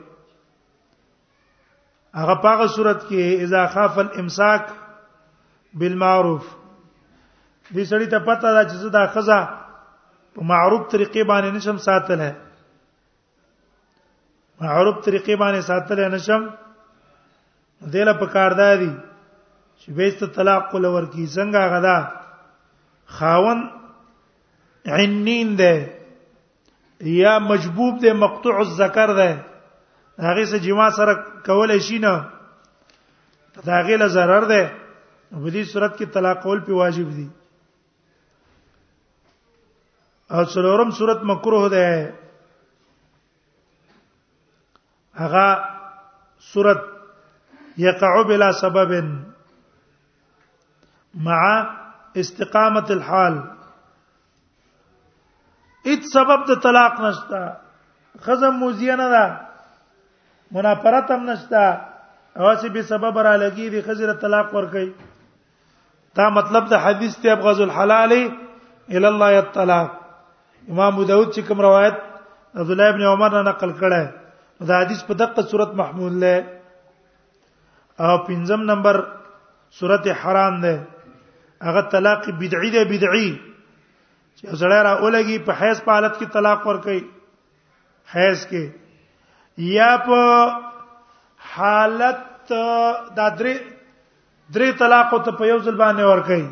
هغه 2.20 2.36
پاغه 2.44 2.66
صورت 2.76 3.02
کې 3.08 3.46
اذا 3.48 3.64
خاف 3.76 3.98
الامساک 4.04 4.68
بالمعروف 5.82 6.52
دې 6.52 7.88
سړی 7.90 8.06
ته 8.14 8.18
پته 8.28 8.52
ده 8.58 8.62
چې 8.70 8.94
دا 8.98 9.04
خزه 9.16 9.40
په 10.34 10.48
معروف 10.52 10.88
طریقې 10.92 11.28
باندې 11.32 11.56
نشم 11.58 11.80
ساتل 11.88 12.20
ہے 12.28 12.32
معروف 14.64 15.02
طریقې 15.06 15.36
باندې 15.44 15.68
ساتل 15.72 16.16
نشم 16.16 16.48
دله 17.96 18.12
په 18.24 18.34
کارداري 18.38 18.92
چې 19.80 19.92
بیت 19.96 20.18
طلاق 20.34 20.62
کول 20.70 20.84
ورکی 20.84 21.26
څنګه 21.36 21.60
غدا 21.72 21.98
خاون 23.18 23.60
عنین 24.96 25.54
ده 25.56 25.74
یا 27.22 27.38
مجبوب 27.50 27.94
ده 28.02 28.12
مقطوع 28.24 28.56
الذکر 28.60 29.10
ده 29.20 29.30
هغه 30.28 30.44
سه 30.50 30.58
جما 30.66 30.88
سره 30.98 31.14
کول 31.46 31.70
شي 31.88 31.98
نه 31.98 32.14
دا 33.64 33.82
غیله 33.82 34.08
zarar 34.08 34.44
ده 34.52 34.62
په 35.30 35.48
دې 35.50 35.64
صورت 35.72 35.92
کې 35.98 36.04
طلاق 36.14 36.42
کول 36.42 36.58
په 36.64 36.72
واجب 36.72 37.10
دي 37.16 37.28
او 40.30 40.44
څلورم 40.44 40.90
صورت 40.90 41.20
مکروه 41.22 41.68
ده 41.68 42.12
هغه 45.14 45.48
صورت 46.52 46.82
یقع 47.78 48.22
بلا 48.22 48.52
سبب 48.52 48.90
مع 51.16 51.40
استقامت 52.16 52.90
الحال 52.90 53.36
ات 55.90 56.02
سبب 56.12 56.44
د 56.48 56.60
طلاق 56.62 57.00
نشتا 57.00 57.46
خزم 58.22 58.54
موزیه 58.60 58.94
نه 59.00 59.08
ده 59.12 59.24
منافرت 60.56 61.10
هم 61.10 61.22
نشتا 61.30 61.66
او 62.38 62.54
چې 62.54 62.68
به 62.74 62.82
سبب 62.88 63.18
را 63.26 63.36
لګي 63.42 63.68
دي 63.74 63.80
خزر 63.86 64.12
طلاق 64.24 64.54
ور 64.54 64.64
کوي 64.72 64.88
دا 66.20 66.28
مطلب 66.38 66.68
د 66.72 66.82
حدیث 66.86 67.16
ته 67.22 67.32
ابغض 67.32 67.60
الحلال 67.66 68.12
الى 68.90 69.06
الله 69.12 69.38
الطلاق 69.40 69.90
امام 70.74 71.00
داود 71.04 71.30
چې 71.34 71.40
کوم 71.48 71.60
روایت 71.68 71.96
عبد 72.56 72.70
الله 72.74 72.88
ابن 72.94 73.02
عمر 73.12 73.30
نه 73.38 73.42
نقل 73.50 73.72
کړه 73.84 74.08
دا 74.72 74.80
حدیث 74.82 75.04
په 75.12 75.20
دقه 75.22 75.42
صورت 75.54 75.74
محمول 75.82 76.12
له 76.26 76.36
او 77.98 78.26
پنځم 78.26 78.60
نمبر 78.72 78.96
سورته 79.78 80.12
حرام 80.24 80.60
ده 80.66 80.76
هغه 81.62 81.80
طلاق 81.92 82.30
بدعي 82.40 82.70
دی 82.70 82.84
بدعي 82.84 83.30
چې 84.38 84.46
زړه 84.60 84.78
را 84.86 84.92
اولګي 85.02 85.36
په 85.46 85.52
حیض 85.60 85.78
په 85.84 85.90
حالت 85.92 86.14
کې 86.18 86.26
طلاق 86.34 86.60
ور 86.66 86.76
کوي 86.86 87.02
حیض 88.14 88.40
کې 88.50 88.64
یا 89.74 89.92
په 90.08 90.20
حالت 91.54 92.20
دا 93.16 93.26
درې 93.38 93.54
درې 94.54 94.70
طلاق 94.78 95.08
او 95.14 95.18
ته 95.28 95.32
په 95.40 95.44
یو 95.52 95.58
ځل 95.66 95.76
باندې 95.82 96.04
ور 96.10 96.20
کوي 96.30 96.46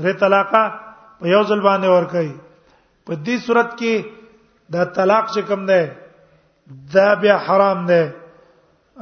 درې 0.00 0.14
طلاق 0.22 0.48
په 1.18 1.26
یو 1.34 1.42
ځل 1.50 1.60
باندې 1.68 1.88
ور 1.94 2.06
کوي 2.14 2.32
په 3.06 3.12
دې 3.24 3.36
صورت 3.46 3.70
کې 3.78 3.94
دا 4.72 4.82
طلاق 4.96 5.24
چې 5.34 5.40
کوم 5.48 5.60
دی 5.70 5.84
دا 6.94 7.08
بیا 7.22 7.36
حرام 7.46 7.78
دی 7.90 8.04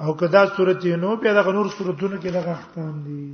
او 0.03 0.11
کدا 0.21 0.43
صورت 0.57 0.81
یې 0.87 0.95
نو 1.03 1.11
په 1.21 1.29
دغه 1.41 1.51
نور 1.57 1.67
صورتونو 1.79 2.17
کې 2.23 2.29
دغه 2.37 2.51
احکام 2.59 2.95
دي 3.07 3.29